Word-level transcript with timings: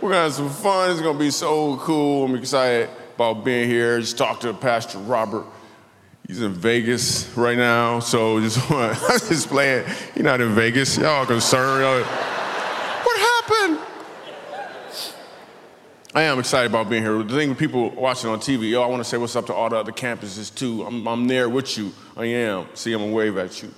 We're 0.00 0.10
gonna 0.10 0.22
have 0.22 0.34
some 0.34 0.48
fun. 0.48 0.92
It's 0.92 1.00
gonna 1.00 1.18
be 1.18 1.32
so 1.32 1.76
cool. 1.78 2.26
I'm 2.26 2.36
excited 2.36 2.88
about 3.16 3.44
being 3.44 3.68
here. 3.68 3.98
Just 3.98 4.16
talked 4.16 4.42
to 4.42 4.54
Pastor 4.54 4.98
Robert. 4.98 5.44
He's 6.28 6.40
in 6.40 6.52
Vegas 6.52 7.28
right 7.36 7.56
now, 7.58 7.98
so 7.98 8.40
just 8.42 8.70
want 8.70 8.96
just 8.96 9.48
playing. 9.48 9.84
He's 10.14 10.22
not 10.22 10.40
in 10.40 10.54
Vegas. 10.54 10.96
Y'all 10.98 11.26
concerned? 11.26 11.82
Y'all, 11.82 12.04
what 13.02 13.18
happened? 13.18 13.80
I 16.14 16.22
am 16.22 16.38
excited 16.38 16.70
about 16.70 16.88
being 16.88 17.02
here. 17.02 17.20
The 17.24 17.34
thing 17.34 17.48
with 17.48 17.58
people 17.58 17.90
watching 17.90 18.30
on 18.30 18.38
TV, 18.38 18.70
yo, 18.70 18.82
I 18.82 18.86
want 18.86 19.02
to 19.02 19.08
say 19.08 19.16
what's 19.16 19.34
up 19.34 19.46
to 19.46 19.54
all 19.54 19.68
the 19.68 19.76
other 19.78 19.92
campuses 19.92 20.54
too. 20.54 20.84
I'm, 20.84 21.08
I'm 21.08 21.26
there 21.26 21.48
with 21.48 21.76
you. 21.76 21.92
I 22.16 22.26
am. 22.26 22.68
See, 22.74 22.92
I'm 22.92 23.00
gonna 23.00 23.12
wave 23.12 23.36
at 23.36 23.64
you. 23.64 23.74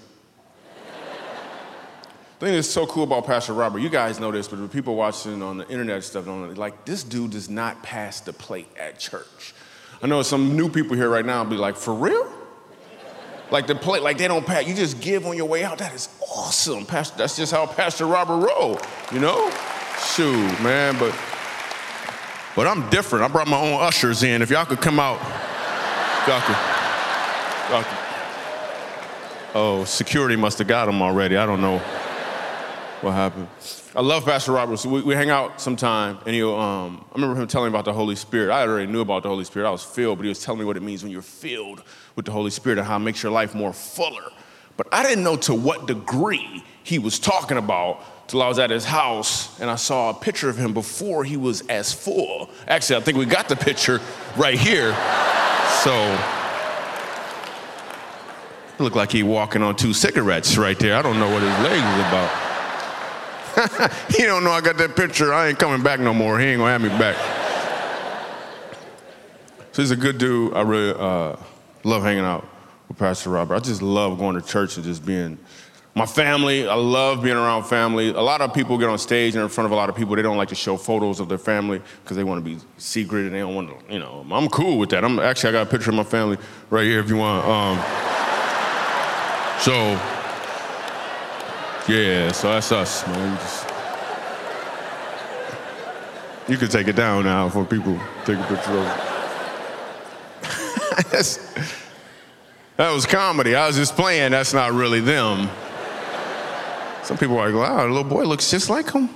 Thing 2.41 2.55
that's 2.55 2.71
so 2.71 2.87
cool 2.87 3.05
about 3.05 3.27
Pastor 3.27 3.53
Robert, 3.53 3.81
you 3.81 3.91
guys 3.91 4.19
know 4.19 4.33
this, 4.33 4.49
but 4.49 4.59
the 4.59 4.67
people 4.67 4.97
watching 4.97 5.43
on 5.43 5.59
the 5.59 5.69
internet 5.69 6.03
stuff 6.03 6.25
don't 6.25 6.55
like 6.57 6.87
this 6.87 7.05
dude 7.05 7.33
does 7.33 7.51
not 7.51 7.83
pass 7.83 8.21
the 8.21 8.33
plate 8.33 8.67
at 8.79 8.99
church. 8.99 9.53
I 10.03 10.07
know 10.07 10.23
some 10.23 10.57
new 10.57 10.71
people 10.71 10.97
here 10.97 11.11
right 11.11 11.27
now 11.27 11.45
be 11.45 11.57
like, 11.57 11.77
for 11.77 11.93
real? 11.93 12.33
Like 13.51 13.67
the 13.67 13.75
plate, 13.75 14.03
like 14.03 14.17
they 14.17 14.27
don't 14.27 14.47
pass, 14.47 14.67
you 14.67 14.75
just 14.75 15.03
give 15.03 15.27
on 15.27 15.37
your 15.37 15.49
way 15.49 15.65
out. 15.65 15.77
That 15.77 15.93
is 15.93 16.09
awesome. 16.35 16.87
Pastor, 16.87 17.19
that's 17.19 17.37
just 17.37 17.53
how 17.53 17.67
Pastor 17.67 18.07
Robert 18.07 18.39
roll, 18.39 18.81
you 19.13 19.21
know? 19.21 19.51
Shoot, 20.15 20.63
man, 20.63 20.99
but 20.99 21.15
but 22.57 22.67
I'm 22.67 22.89
different. 22.89 23.23
I 23.23 23.29
brought 23.29 23.49
my 23.49 23.61
own 23.61 23.83
ushers 23.83 24.23
in. 24.23 24.41
If 24.41 24.49
y'all 24.49 24.65
could 24.65 24.81
come 24.81 24.99
out, 24.99 25.21
y'all 26.27 26.41
could. 26.41 26.57
Y'all 27.71 27.83
could. 27.83 27.99
Oh, 29.55 29.85
security 29.85 30.37
must 30.37 30.57
have 30.57 30.69
got 30.69 30.87
them 30.87 31.03
already. 31.03 31.37
I 31.37 31.45
don't 31.45 31.61
know 31.61 31.83
what 33.03 33.13
happened. 33.13 33.49
I 33.95 34.03
love 34.03 34.25
Pastor 34.25 34.53
Roberts. 34.53 34.85
We, 34.87 35.03
we 35.03 35.15
hang 35.15 35.31
out 35.31 35.61
sometime, 35.61 36.19
and 36.27 36.35
he'll. 36.35 36.55
Um, 36.55 37.05
I 37.11 37.15
remember 37.15 37.41
him 37.41 37.49
telling 37.49 37.71
me 37.71 37.77
about 37.77 37.85
the 37.85 37.93
Holy 37.93 38.17
Spirit. 38.17 38.53
I 38.53 38.63
already 38.63 38.91
knew 38.91 39.01
about 39.01 39.23
the 39.23 39.29
Holy 39.29 39.45
Spirit. 39.45 39.67
I 39.67 39.71
was 39.71 39.83
filled, 39.83 40.19
but 40.19 40.25
he 40.25 40.29
was 40.29 40.43
telling 40.43 40.61
me 40.61 40.65
what 40.65 40.77
it 40.77 40.83
means 40.83 41.03
when 41.03 41.11
you're 41.11 41.23
filled 41.23 41.83
with 42.17 42.25
the 42.25 42.33
Holy 42.33 42.51
Spirit 42.51 42.79
and 42.79 42.87
how 42.87 42.97
it 42.97 43.01
makes 43.01 43.23
your 43.23 43.33
life 43.33 43.55
more 43.55 43.73
fuller. 43.73 44.31
But 44.77 44.89
I 44.93 45.03
didn't 45.03 45.25
know 45.25 45.37
to 45.39 45.55
what 45.55 45.87
degree 45.87 46.65
he 46.85 46.99
was 46.99 47.19
talking 47.19 47.57
about 47.57 48.29
till 48.29 48.43
I 48.43 48.49
was 48.49 48.59
at 48.59 48.71
his 48.71 48.85
house 48.85 49.61
and 49.61 49.69
I 49.69 49.75
saw 49.75 50.11
a 50.11 50.15
picture 50.15 50.49
of 50.49 50.57
him 50.57 50.73
before 50.73 51.25
he 51.25 51.37
was 51.37 51.63
as 51.69 51.93
full. 51.93 52.49
Actually, 52.69 52.97
I 52.97 53.01
think 53.01 53.19
we 53.19 53.27
got 53.27 53.49
the 53.49 53.57
picture 53.57 54.01
right 54.37 54.59
here. 54.59 54.95
So 55.83 56.19
looked 58.79 58.97
like 58.97 59.13
he 59.13 59.23
walking 59.23 59.63
on 59.63 59.77
two 59.77 59.93
cigarettes 59.93 60.57
right 60.57 60.79
there. 60.79 60.97
I 60.97 61.03
don't 61.03 61.19
know 61.19 61.31
what 61.31 61.43
his 61.43 61.59
legs 61.59 61.77
is 61.77 62.07
about. 62.09 62.50
he 64.11 64.25
don't 64.25 64.45
know 64.45 64.53
I 64.53 64.61
got 64.61 64.79
that 64.79 64.97
picture. 64.97 65.33
I 65.33 65.49
ain't 65.49 65.59
coming 65.59 65.83
back 65.83 66.01
no 66.01 66.15
more. 66.15 66.39
He 66.39 66.47
ain't 66.47 66.59
gonna 66.59 66.73
have 66.73 66.83
me 66.83 66.89
back. 66.91 67.17
So 69.73 69.83
he's 69.83 69.91
a 69.91 69.97
good 69.97 70.19
dude. 70.19 70.55
I 70.55 70.63
really 70.63 70.99
uh, 70.99 71.37
love 71.85 72.03
hanging 72.03 72.25
out 72.25 72.47
with 72.89 72.99
Pastor 72.99 73.31
Robert. 73.31 73.55
I 73.55 73.61
just 73.61 73.83
love 73.83 74.19
going 74.19 74.41
to 74.41 74.47
church 74.47 74.77
and 74.77 74.85
just 74.85 75.05
being 75.05 75.39
my 75.95 76.07
family. 76.07 76.67
I 76.67 76.75
love 76.75 77.23
being 77.23 77.37
around 77.37 77.65
family. 77.65 78.09
A 78.09 78.21
lot 78.21 78.41
of 78.41 78.53
people 78.55 78.79
get 78.79 78.89
on 78.89 78.99
stage 78.99 79.35
and 79.35 79.43
in 79.43 79.49
front 79.49 79.67
of 79.67 79.73
a 79.73 79.75
lot 79.77 79.89
of 79.89 79.97
people. 79.97 80.17
They 80.17 80.23
don't 80.23 80.37
like 80.37 80.49
to 80.49 80.55
show 80.55 80.77
photos 80.77 81.21
of 81.21 81.29
their 81.29 81.39
family 81.39 81.81
because 82.03 82.17
they 82.17 82.25
want 82.25 82.45
to 82.45 82.51
be 82.51 82.59
secret 82.79 83.27
and 83.27 83.35
they 83.35 83.41
don't 83.41 83.55
want 83.55 83.69
to. 83.69 83.93
You 83.93 84.01
know, 84.01 84.27
I'm 84.31 84.49
cool 84.49 84.79
with 84.79 84.91
that. 84.91 85.05
I'm 85.05 85.19
actually 85.19 85.51
I 85.51 85.53
got 85.53 85.69
a 85.69 85.71
picture 85.71 85.91
of 85.91 85.97
my 85.97 86.05
family 86.05 86.39
right 86.69 86.85
here 86.85 87.01
if 87.01 87.09
you 87.09 87.17
want. 87.17 87.47
Um, 87.47 87.77
so 89.61 90.20
yeah, 91.91 92.33
so 92.33 92.49
that's 92.49 92.71
us, 92.71 93.07
man. 93.07 93.37
Just, 93.39 93.67
you 96.49 96.57
can 96.57 96.69
take 96.69 96.89
it 96.89 96.97
down 96.97 97.25
now 97.25 97.49
for 97.49 97.65
people 97.65 97.99
take 98.25 98.39
a 98.39 98.43
picture 98.45 98.79
of 98.79 98.87
it. 98.87 99.11
that 102.77 102.91
was 102.91 103.07
comedy. 103.07 103.55
I 103.55 103.67
was 103.67 103.77
just 103.77 103.95
playing. 103.97 104.31
That's 104.33 104.55
not 104.55 104.73
really 104.73 105.01
them. 105.01 105.49
Some 107.03 107.19
people 107.19 107.39
are 107.39 107.51
like, 107.51 107.69
wow, 107.69 107.83
the 107.83 107.93
little 107.93 108.05
boy 108.05 108.25
looks 108.25 108.51
just 108.51 108.71
like 108.71 108.93
him. 108.93 109.09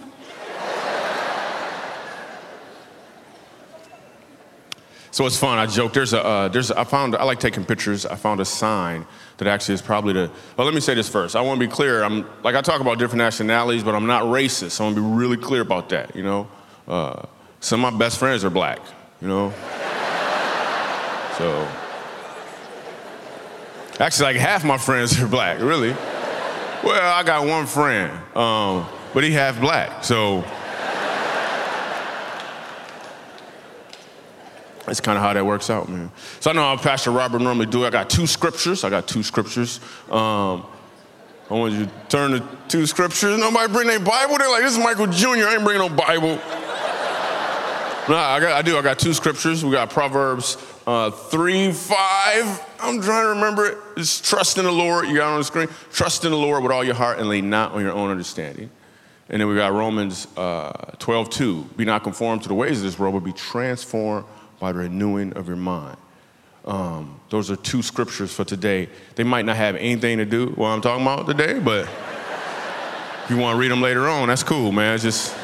So 5.14 5.24
it's 5.26 5.38
fun. 5.38 5.58
I 5.58 5.66
joke. 5.66 5.92
There's 5.92 6.12
a, 6.12 6.24
uh, 6.24 6.48
there's. 6.48 6.72
I 6.72 6.82
found. 6.82 7.14
I 7.14 7.22
like 7.22 7.38
taking 7.38 7.64
pictures. 7.64 8.04
I 8.04 8.16
found 8.16 8.40
a 8.40 8.44
sign 8.44 9.06
that 9.36 9.46
actually 9.46 9.76
is 9.76 9.80
probably 9.80 10.12
the. 10.12 10.28
Well, 10.56 10.64
let 10.64 10.74
me 10.74 10.80
say 10.80 10.94
this 10.94 11.08
first. 11.08 11.36
I 11.36 11.40
want 11.40 11.60
to 11.60 11.64
be 11.68 11.72
clear. 11.72 12.02
I'm 12.02 12.26
like 12.42 12.56
I 12.56 12.62
talk 12.62 12.80
about 12.80 12.98
different 12.98 13.18
nationalities, 13.18 13.84
but 13.84 13.94
I'm 13.94 14.08
not 14.08 14.24
racist. 14.24 14.72
So 14.72 14.82
I 14.82 14.88
want 14.88 14.96
to 14.96 15.02
be 15.02 15.08
really 15.16 15.36
clear 15.36 15.60
about 15.60 15.90
that. 15.90 16.16
You 16.16 16.24
know, 16.24 16.48
uh, 16.88 17.26
some 17.60 17.84
of 17.84 17.92
my 17.92 17.96
best 17.96 18.18
friends 18.18 18.44
are 18.44 18.50
black. 18.50 18.80
You 19.22 19.28
know, 19.28 19.50
so 21.38 21.68
actually 24.00 24.24
like 24.24 24.36
half 24.36 24.64
my 24.64 24.78
friends 24.78 25.16
are 25.22 25.28
black. 25.28 25.60
Really. 25.60 25.90
Well, 26.82 27.14
I 27.14 27.22
got 27.22 27.46
one 27.46 27.66
friend, 27.66 28.10
um, 28.36 28.84
but 29.12 29.22
he 29.22 29.30
half 29.30 29.60
black. 29.60 30.02
So. 30.02 30.44
That's 34.86 35.00
kind 35.00 35.16
of 35.16 35.24
how 35.24 35.32
that 35.32 35.44
works 35.44 35.70
out, 35.70 35.88
man. 35.88 36.10
So 36.40 36.50
I 36.50 36.54
know 36.54 36.62
how 36.62 36.76
Pastor 36.76 37.10
Robert 37.10 37.40
normally 37.40 37.66
do. 37.66 37.86
I 37.86 37.90
got 37.90 38.10
two 38.10 38.26
scriptures. 38.26 38.84
I 38.84 38.90
got 38.90 39.08
two 39.08 39.22
scriptures. 39.22 39.80
Um, 40.10 40.66
I 41.50 41.54
want 41.54 41.74
you 41.74 41.86
to 41.86 41.90
turn 42.08 42.32
to 42.32 42.42
two 42.68 42.86
scriptures. 42.86 43.38
Nobody 43.38 43.72
bring 43.72 43.86
their 43.86 44.00
Bible. 44.00 44.36
They're 44.38 44.50
like, 44.50 44.62
this 44.62 44.72
is 44.72 44.78
Michael 44.78 45.06
Jr. 45.06 45.26
I 45.26 45.54
ain't 45.54 45.64
bringing 45.64 45.86
no 45.86 45.88
Bible. 45.88 46.36
nah, 48.08 48.34
I, 48.34 48.40
got, 48.40 48.52
I 48.52 48.62
do. 48.62 48.76
I 48.76 48.82
got 48.82 48.98
two 48.98 49.14
scriptures. 49.14 49.64
We 49.64 49.72
got 49.72 49.90
Proverbs 49.90 50.56
uh, 50.86 51.10
3, 51.10 51.72
5. 51.72 52.66
I'm 52.80 53.00
trying 53.00 53.24
to 53.24 53.28
remember 53.30 53.66
it. 53.66 53.78
It's 53.96 54.20
trust 54.20 54.58
in 54.58 54.64
the 54.64 54.72
Lord. 54.72 55.08
You 55.08 55.16
got 55.16 55.32
on 55.32 55.38
the 55.38 55.44
screen. 55.44 55.68
Trust 55.92 56.24
in 56.24 56.30
the 56.30 56.36
Lord 56.36 56.62
with 56.62 56.72
all 56.72 56.84
your 56.84 56.94
heart 56.94 57.18
and 57.18 57.28
lean 57.28 57.48
not 57.48 57.72
on 57.72 57.82
your 57.82 57.92
own 57.92 58.10
understanding. 58.10 58.70
And 59.28 59.40
then 59.40 59.48
we 59.48 59.54
got 59.54 59.72
Romans 59.72 60.26
uh, 60.36 60.70
12, 60.98 61.30
2. 61.30 61.62
Be 61.76 61.84
not 61.84 62.02
conformed 62.02 62.42
to 62.42 62.48
the 62.48 62.54
ways 62.54 62.78
of 62.78 62.84
this 62.84 62.98
world, 62.98 63.14
but 63.14 63.24
be 63.24 63.32
transformed 63.32 64.26
by 64.58 64.72
the 64.72 64.78
renewing 64.78 65.32
of 65.34 65.48
your 65.48 65.56
mind. 65.56 65.96
Um, 66.64 67.20
those 67.28 67.50
are 67.50 67.56
two 67.56 67.82
scriptures 67.82 68.32
for 68.32 68.44
today. 68.44 68.88
They 69.16 69.24
might 69.24 69.44
not 69.44 69.56
have 69.56 69.76
anything 69.76 70.18
to 70.18 70.24
do 70.24 70.46
with 70.46 70.56
what 70.56 70.68
I'm 70.68 70.80
talking 70.80 71.02
about 71.02 71.26
today, 71.26 71.58
but 71.58 71.88
if 73.24 73.30
you 73.30 73.36
want 73.36 73.56
to 73.56 73.60
read 73.60 73.70
them 73.70 73.82
later 73.82 74.08
on, 74.08 74.28
that's 74.28 74.42
cool, 74.42 74.72
man. 74.72 74.94
It's 74.94 75.04
just. 75.04 75.36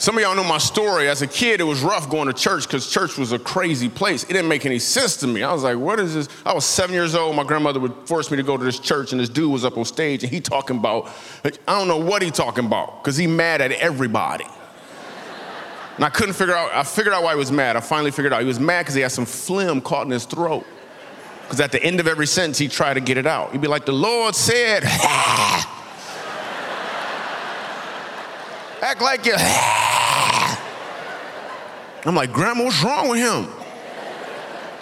Some 0.00 0.16
of 0.16 0.22
y'all 0.22 0.36
know 0.36 0.44
my 0.44 0.58
story. 0.58 1.08
As 1.08 1.22
a 1.22 1.26
kid, 1.26 1.60
it 1.60 1.64
was 1.64 1.82
rough 1.82 2.08
going 2.08 2.28
to 2.28 2.32
church 2.32 2.68
because 2.68 2.88
church 2.88 3.18
was 3.18 3.32
a 3.32 3.38
crazy 3.38 3.88
place. 3.88 4.22
It 4.22 4.28
didn't 4.28 4.46
make 4.46 4.64
any 4.64 4.78
sense 4.78 5.16
to 5.18 5.26
me. 5.26 5.42
I 5.42 5.52
was 5.52 5.64
like, 5.64 5.76
what 5.76 5.98
is 5.98 6.14
this? 6.14 6.28
I 6.46 6.54
was 6.54 6.64
seven 6.64 6.94
years 6.94 7.16
old. 7.16 7.34
My 7.34 7.42
grandmother 7.42 7.80
would 7.80 7.94
force 8.06 8.30
me 8.30 8.36
to 8.36 8.44
go 8.44 8.56
to 8.56 8.64
this 8.64 8.78
church, 8.78 9.10
and 9.10 9.20
this 9.20 9.28
dude 9.28 9.50
was 9.50 9.64
up 9.64 9.76
on 9.76 9.84
stage, 9.84 10.22
and 10.22 10.32
he 10.32 10.40
talking 10.40 10.76
about, 10.76 11.10
I 11.44 11.50
don't 11.78 11.88
know 11.88 11.98
what 11.98 12.22
he 12.22 12.30
talking 12.30 12.64
about 12.64 13.02
because 13.02 13.16
he 13.16 13.26
mad 13.26 13.60
at 13.60 13.72
everybody. 13.72 14.46
And 15.98 16.04
I 16.04 16.10
couldn't 16.10 16.34
figure 16.34 16.54
out, 16.54 16.72
I 16.72 16.84
figured 16.84 17.12
out 17.12 17.24
why 17.24 17.32
he 17.32 17.38
was 17.38 17.50
mad. 17.50 17.74
I 17.74 17.80
finally 17.80 18.12
figured 18.12 18.32
out. 18.32 18.40
He 18.40 18.46
was 18.46 18.60
mad 18.60 18.82
because 18.82 18.94
he 18.94 19.00
had 19.00 19.10
some 19.10 19.26
phlegm 19.26 19.80
caught 19.80 20.06
in 20.06 20.12
his 20.12 20.26
throat. 20.26 20.64
Because 21.42 21.58
at 21.58 21.72
the 21.72 21.82
end 21.82 21.98
of 21.98 22.06
every 22.06 22.28
sentence, 22.28 22.56
he'd 22.58 22.70
try 22.70 22.94
to 22.94 23.00
get 23.00 23.16
it 23.16 23.26
out. 23.26 23.50
He'd 23.50 23.60
be 23.60 23.66
like, 23.66 23.84
the 23.84 23.90
Lord 23.90 24.36
said, 24.36 24.84
act 28.80 29.02
like 29.02 29.26
you. 29.26 29.34
I'm 32.06 32.14
like, 32.14 32.32
Grandma, 32.32 32.62
what's 32.62 32.80
wrong 32.84 33.08
with 33.08 33.18
him? 33.18 33.48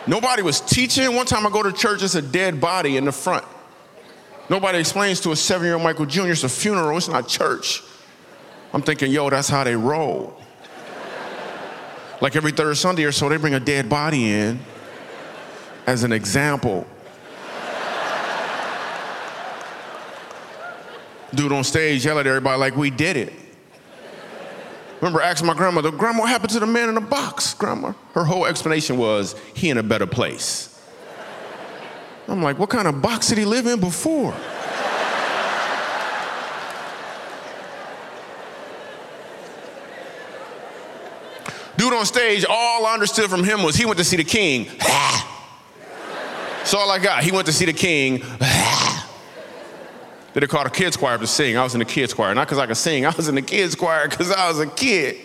Nobody 0.07 0.43
was 0.43 0.61
teaching. 0.61 1.15
One 1.15 1.25
time 1.25 1.47
I 1.47 1.51
go 1.51 1.63
to 1.63 1.73
church, 1.73 2.03
it's 2.03 2.15
a 2.15 2.21
dead 2.21 2.61
body 2.61 2.99
in 2.99 3.07
the 3.07 3.13
front. 3.13 3.47
Nobody 4.51 4.79
explains 4.79 5.19
to 5.23 5.33
a 5.33 5.37
seven 5.37 5.65
year 5.65 5.75
old 5.75 5.83
Michael 5.83 6.05
Jr., 6.05 6.27
it's 6.33 6.45
a 6.45 6.49
funeral, 6.51 6.99
it's 6.99 7.09
not 7.09 7.27
church. 7.27 7.83
I'm 8.75 8.83
thinking, 8.83 9.11
yo, 9.11 9.31
that's 9.31 9.49
how 9.49 9.65
they 9.65 9.77
roll. 9.77 10.39
Like 12.21 12.37
every 12.37 12.53
third 12.53 12.77
Sunday 12.77 13.05
or 13.05 13.13
so, 13.13 13.29
they 13.29 13.37
bring 13.37 13.55
a 13.55 13.61
dead 13.61 13.89
body 13.89 14.31
in 14.31 14.61
as 15.87 16.03
an 16.03 16.13
example. 16.13 16.87
Dude 21.35 21.53
on 21.53 21.65
stage 21.65 22.05
yell 22.05 22.19
at 22.19 22.27
everybody 22.27 22.59
like 22.59 22.77
we 22.77 22.91
did 22.91 23.17
it. 23.17 23.33
Remember 25.01 25.21
asking 25.21 25.47
my 25.47 25.55
grandmother, 25.55 25.91
Grandma, 25.91 26.21
what 26.21 26.31
happened 26.31 26.51
to 26.51 26.61
the 26.61 26.67
man 26.67 26.89
in 26.89 26.95
the 26.95 27.01
box, 27.03 27.53
Grandma? 27.53 27.93
Her 28.15 28.25
whole 28.25 28.47
explanation 28.47 28.97
was 28.97 29.35
he 29.55 29.69
in 29.69 29.77
a 29.77 29.83
better 29.83 30.07
place. 30.07 30.73
I'm 32.29 32.43
like, 32.43 32.59
what 32.59 32.71
kind 32.71 32.89
of 32.89 33.03
box 33.03 33.29
did 33.29 33.39
he 33.39 33.45
live 33.45 33.67
in 33.67 33.79
before? 33.79 34.35
Dude 41.77 41.93
on 41.93 42.07
stage, 42.07 42.45
all 42.49 42.87
I 42.87 42.95
understood 42.95 43.29
from 43.29 43.45
him 43.45 43.63
was 43.63 43.77
he 43.77 43.85
went 43.85 43.99
to 43.99 44.05
see 44.05 44.17
the 44.17 44.25
king. 44.25 44.67
That's 46.67 46.75
all 46.75 46.91
I 46.91 46.99
got. 46.99 47.23
He 47.23 47.31
went 47.31 47.47
to 47.47 47.53
see 47.53 47.65
the 47.65 47.73
king. 47.73 48.19
that 50.37 50.41
they 50.41 50.47
called 50.47 50.67
a 50.67 50.71
kids 50.71 50.97
choir 50.97 51.17
to 51.17 51.27
sing. 51.27 51.57
I 51.57 51.63
was 51.63 51.75
in 51.75 51.79
the 51.79 51.85
kids 51.85 52.13
choir. 52.13 52.35
Not 52.35 52.47
because 52.47 52.59
I 52.59 52.67
could 52.67 52.77
sing, 52.77 53.07
I 53.07 53.11
was 53.11 53.29
in 53.29 53.35
the 53.37 53.43
kids 53.43 53.75
choir 53.75 54.09
because 54.09 54.31
I 54.33 54.49
was 54.49 54.59
a 54.61 54.67
kid. 54.67 55.17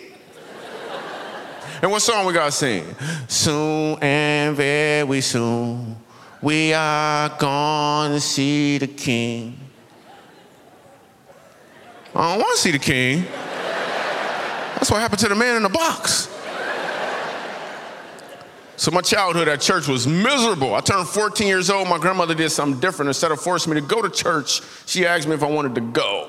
and 1.82 1.90
what 1.90 2.00
song 2.00 2.26
we 2.26 2.32
got 2.32 2.46
to 2.46 2.52
sing? 2.52 2.84
Soon 3.28 3.98
and 4.00 4.56
very 4.56 5.20
soon, 5.20 5.96
we 6.40 6.72
are 6.72 7.28
going 7.38 8.12
to 8.12 8.20
see 8.20 8.78
the 8.78 8.86
king. 8.86 9.58
I 12.14 12.32
don't 12.32 12.40
want 12.40 12.56
to 12.56 12.62
see 12.62 12.70
the 12.70 12.78
king. 12.78 13.24
That's 14.74 14.90
what 14.90 15.00
happened 15.00 15.20
to 15.20 15.28
the 15.28 15.34
man 15.34 15.56
in 15.56 15.62
the 15.62 15.68
box. 15.68 16.31
So 18.82 18.90
my 18.90 19.00
childhood 19.00 19.46
at 19.46 19.60
church 19.60 19.86
was 19.86 20.08
miserable. 20.08 20.74
I 20.74 20.80
turned 20.80 21.06
14 21.06 21.46
years 21.46 21.70
old. 21.70 21.86
My 21.86 21.98
grandmother 21.98 22.34
did 22.34 22.50
something 22.50 22.80
different. 22.80 23.10
Instead 23.10 23.30
of 23.30 23.40
forcing 23.40 23.72
me 23.72 23.80
to 23.80 23.86
go 23.86 24.02
to 24.02 24.10
church, 24.10 24.60
she 24.86 25.06
asked 25.06 25.28
me 25.28 25.34
if 25.34 25.44
I 25.44 25.48
wanted 25.48 25.76
to 25.76 25.80
go. 25.80 26.28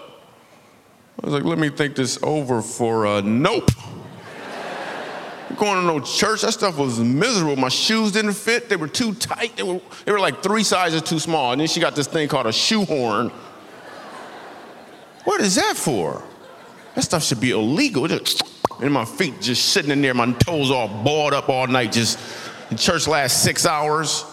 I 1.20 1.26
was 1.26 1.34
like, 1.34 1.46
let 1.46 1.58
me 1.58 1.70
think 1.70 1.96
this 1.96 2.20
over 2.22 2.62
for 2.62 3.08
a 3.08 3.24
nope. 3.24 3.72
going 5.58 5.82
to 5.82 5.88
no 5.88 6.00
church. 6.00 6.44
That 6.44 6.52
stuff 6.52 6.78
was 6.78 7.00
miserable. 7.00 7.56
My 7.56 7.70
shoes 7.70 8.12
didn't 8.12 8.34
fit. 8.34 8.70
They 8.70 8.76
were 8.76 8.88
too 8.88 9.16
tight. 9.16 9.58
They 9.58 9.64
were, 9.64 9.82
they 10.06 10.12
were 10.12 10.20
like 10.20 10.44
three 10.44 10.62
sizes 10.62 11.02
too 11.02 11.18
small. 11.18 11.54
And 11.54 11.60
then 11.60 11.68
she 11.68 11.80
got 11.80 11.96
this 11.96 12.06
thing 12.06 12.28
called 12.28 12.46
a 12.46 12.54
shoehorn. 12.54 13.32
What 15.24 15.42
is 15.42 15.56
that 15.56 15.76
for? 15.76 16.22
That 16.94 17.02
stuff 17.02 17.24
should 17.24 17.42
be 17.42 17.50
illegal. 17.50 18.08
And 18.82 18.92
my 18.92 19.06
feet 19.06 19.40
just 19.40 19.70
sitting 19.70 19.92
in 19.92 20.02
there, 20.02 20.14
my 20.14 20.34
toes 20.34 20.70
all 20.70 20.90
balled 20.90 21.34
up 21.34 21.48
all 21.48 21.68
night, 21.68 21.94
just 21.94 22.20
in 22.74 22.78
church 22.78 23.08
last 23.08 23.44
six 23.44 23.68
hours. 23.68 24.26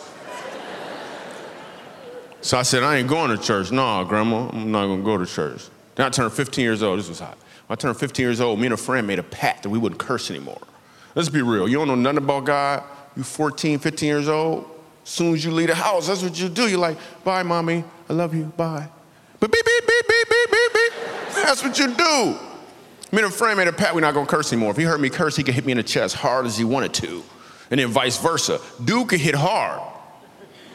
So 2.41 2.57
I 2.57 2.63
said, 2.63 2.83
I 2.83 2.97
ain't 2.97 3.09
going 3.09 3.37
to 3.37 3.43
church. 3.43 3.71
No, 3.71 4.03
grandma, 4.07 4.49
I'm 4.49 4.73
not 4.73 4.87
gonna 4.87 5.03
go 5.03 5.19
to 5.19 5.27
church. 5.27 5.65
Then 5.95 6.07
I 6.07 6.09
turned 6.09 6.33
15 6.33 6.65
years 6.65 6.83
old. 6.83 6.99
This 6.99 7.11
was 7.11 7.21
hot. 7.21 7.37
When 7.67 7.75
I 7.75 7.79
turned 7.79 7.99
15 7.99 8.25
years 8.25 8.41
old, 8.41 8.59
me 8.59 8.69
and 8.69 8.73
a 8.73 8.79
friend 8.79 9.07
made 9.07 9.19
a 9.19 9.23
pact 9.23 9.65
that 9.65 9.69
we 9.69 9.79
wouldn't 9.79 10.01
curse 10.01 10.31
anymore. 10.31 10.61
Let's 11.15 11.29
be 11.29 11.43
real. 11.43 11.69
You 11.69 11.77
don't 11.77 11.89
know 11.89 11.95
nothing 11.97 12.17
about 12.17 12.47
God. 12.47 12.83
You 13.15 13.25
14, 13.25 13.79
15 13.79 14.07
years 14.07 14.29
old. 14.29 14.65
Soon 15.05 15.35
as 15.35 15.45
you 15.45 15.51
leave 15.51 15.69
the 15.69 15.75
house, 15.75 16.07
that's 16.07 16.23
what 16.23 16.41
you 16.41 16.49
do. 16.49 16.67
You're 16.67 16.79
like, 16.79 16.97
bye, 17.23 17.43
mommy. 17.43 17.85
I 18.09 18.15
love 18.15 18.35
you. 18.35 18.45
Bye. 18.45 18.89
But 19.39 19.53
beep, 19.53 19.65
beep, 19.67 19.87
beep, 19.87 20.09
beep, 20.09 20.29
beep, 20.31 20.51
beep, 20.51 20.73
beep. 20.73 20.93
That's 21.35 21.63
what 21.63 21.79
you 21.79 21.95
do. 21.95 22.39
Me 23.13 23.23
and 23.23 23.27
a 23.27 23.31
friend 23.31 23.59
made 23.59 23.69
a 23.69 23.73
pact 23.73 23.95
we're 23.95 24.01
not 24.01 24.15
gonna 24.15 24.25
curse 24.25 24.51
anymore. 24.51 24.71
If 24.71 24.79
he 24.79 24.85
heard 24.85 25.01
me 25.01 25.11
curse, 25.11 25.37
he 25.37 25.43
could 25.43 25.55
hit 25.55 25.67
me 25.67 25.73
in 25.73 25.77
the 25.77 25.85
chest 25.85 26.15
hard 26.15 26.47
as 26.47 26.57
he 26.57 26.65
wanted 26.65 26.95
to. 26.95 27.23
And 27.71 27.79
then 27.79 27.89
vice 27.89 28.19
versa. 28.19 28.61
Dude 28.85 29.09
could 29.09 29.21
hit 29.21 29.35
hard. 29.35 29.81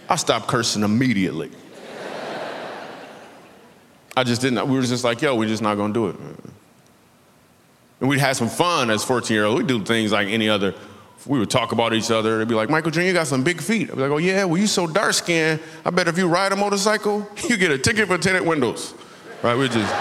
I 0.07 0.15
stopped 0.15 0.47
cursing 0.47 0.83
immediately. 0.83 1.51
I 4.17 4.23
just 4.23 4.41
didn't. 4.41 4.67
We 4.67 4.77
were 4.77 4.83
just 4.83 5.03
like, 5.03 5.21
yo, 5.21 5.35
we're 5.35 5.47
just 5.47 5.61
not 5.61 5.75
gonna 5.75 5.93
do 5.93 6.07
it. 6.07 6.15
And 7.99 8.09
we'd 8.09 8.19
have 8.19 8.37
some 8.37 8.47
fun 8.49 8.89
as 8.89 9.03
14 9.03 9.35
year 9.35 9.45
olds. 9.45 9.57
We'd 9.57 9.67
do 9.67 9.83
things 9.83 10.11
like 10.11 10.29
any 10.29 10.47
other. 10.47 10.73
We 11.25 11.39
would 11.39 11.49
talk 11.49 11.71
about 11.71 11.93
each 11.93 12.11
other. 12.11 12.37
They'd 12.37 12.47
be 12.47 12.55
like, 12.55 12.69
Michael 12.69 12.91
Jr., 12.91 13.01
you 13.01 13.13
got 13.13 13.27
some 13.27 13.43
big 13.43 13.59
feet. 13.61 13.89
I'd 13.89 13.95
be 13.95 14.01
like, 14.01 14.11
oh 14.11 14.17
yeah, 14.17 14.45
well 14.45 14.57
you 14.57 14.67
so 14.67 14.87
dark 14.87 15.13
skinned. 15.13 15.59
I 15.83 15.89
bet 15.89 16.07
if 16.07 16.17
you 16.17 16.27
ride 16.27 16.51
a 16.51 16.55
motorcycle, 16.55 17.27
you 17.49 17.57
get 17.57 17.71
a 17.71 17.77
ticket 17.77 18.07
for 18.07 18.17
tinted 18.17 18.45
windows. 18.45 18.93
Right? 19.41 19.57
We 19.57 19.67
just. 19.67 19.93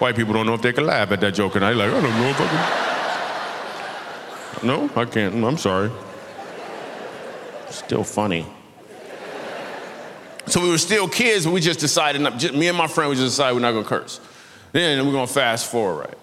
White 0.00 0.16
people 0.16 0.32
don't 0.32 0.46
know 0.46 0.54
if 0.54 0.62
they 0.62 0.72
can 0.72 0.86
laugh 0.86 1.12
at 1.12 1.20
that 1.20 1.34
joke, 1.34 1.56
and 1.56 1.64
I 1.64 1.72
like, 1.72 1.90
I 1.90 2.00
don't 2.00 2.02
know 2.02 2.28
if 2.28 2.40
I 2.40 2.46
can. 2.46 2.89
No, 4.62 4.90
I 4.94 5.04
can't. 5.04 5.44
I'm 5.44 5.58
sorry. 5.58 5.90
Still 7.70 8.04
funny. 8.04 8.46
So 10.46 10.60
we 10.60 10.68
were 10.68 10.78
still 10.78 11.08
kids, 11.08 11.44
but 11.44 11.52
we 11.52 11.60
just 11.60 11.80
decided, 11.80 12.20
not, 12.20 12.38
just, 12.38 12.54
me 12.54 12.68
and 12.68 12.76
my 12.76 12.88
friend, 12.88 13.08
we 13.10 13.16
just 13.16 13.28
decided 13.28 13.54
we're 13.54 13.60
not 13.60 13.72
gonna 13.72 13.84
curse. 13.84 14.20
Then 14.72 15.06
we're 15.06 15.12
gonna 15.12 15.26
fast 15.26 15.70
forward, 15.70 16.00
right? 16.00 16.18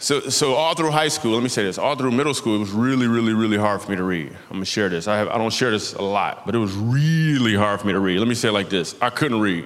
So, 0.00 0.20
so 0.20 0.54
all 0.54 0.74
through 0.74 0.90
high 0.90 1.08
school, 1.08 1.34
let 1.34 1.42
me 1.42 1.48
say 1.48 1.64
this, 1.64 1.78
all 1.78 1.96
through 1.96 2.12
middle 2.12 2.34
school, 2.34 2.56
it 2.56 2.60
was 2.60 2.70
really, 2.70 3.06
really, 3.06 3.32
really 3.32 3.56
hard 3.56 3.82
for 3.82 3.90
me 3.90 3.96
to 3.96 4.02
read. 4.02 4.30
I'm 4.48 4.56
gonna 4.56 4.64
share 4.64 4.88
this. 4.88 5.08
I, 5.08 5.16
have, 5.16 5.28
I 5.28 5.38
don't 5.38 5.52
share 5.52 5.70
this 5.70 5.94
a 5.94 6.02
lot, 6.02 6.46
but 6.46 6.54
it 6.54 6.58
was 6.58 6.74
really 6.74 7.54
hard 7.54 7.80
for 7.80 7.86
me 7.86 7.92
to 7.92 8.00
read. 8.00 8.18
Let 8.18 8.28
me 8.28 8.34
say 8.34 8.48
it 8.48 8.52
like 8.52 8.68
this 8.68 8.94
I 9.00 9.10
couldn't 9.10 9.40
read. 9.40 9.64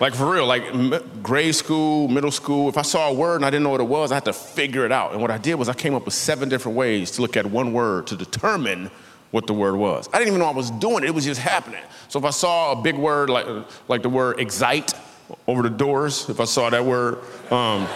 Like 0.00 0.14
for 0.14 0.30
real, 0.30 0.46
like 0.46 1.22
grade 1.22 1.56
school, 1.56 2.06
middle 2.06 2.30
school, 2.30 2.68
if 2.68 2.78
I 2.78 2.82
saw 2.82 3.10
a 3.10 3.12
word 3.12 3.36
and 3.36 3.44
I 3.44 3.50
didn't 3.50 3.64
know 3.64 3.70
what 3.70 3.80
it 3.80 3.88
was, 3.88 4.12
I 4.12 4.14
had 4.14 4.24
to 4.26 4.32
figure 4.32 4.86
it 4.86 4.92
out. 4.92 5.12
And 5.12 5.20
what 5.20 5.32
I 5.32 5.38
did 5.38 5.56
was 5.56 5.68
I 5.68 5.74
came 5.74 5.94
up 5.94 6.04
with 6.04 6.14
seven 6.14 6.48
different 6.48 6.78
ways 6.78 7.10
to 7.12 7.22
look 7.22 7.36
at 7.36 7.46
one 7.46 7.72
word 7.72 8.06
to 8.08 8.16
determine 8.16 8.92
what 9.32 9.48
the 9.48 9.54
word 9.54 9.76
was. 9.76 10.08
I 10.12 10.18
didn't 10.18 10.28
even 10.28 10.40
know 10.40 10.46
I 10.46 10.52
was 10.52 10.70
doing 10.70 11.02
it, 11.02 11.08
it 11.08 11.14
was 11.14 11.24
just 11.24 11.40
happening. 11.40 11.82
So 12.08 12.18
if 12.18 12.24
I 12.24 12.30
saw 12.30 12.72
a 12.72 12.76
big 12.80 12.96
word 12.96 13.28
like, 13.28 13.46
like 13.88 14.02
the 14.02 14.08
word 14.08 14.38
excite 14.38 14.94
over 15.48 15.62
the 15.62 15.70
doors, 15.70 16.28
if 16.30 16.38
I 16.38 16.44
saw 16.44 16.70
that 16.70 16.84
word, 16.84 17.18
um, 17.50 17.88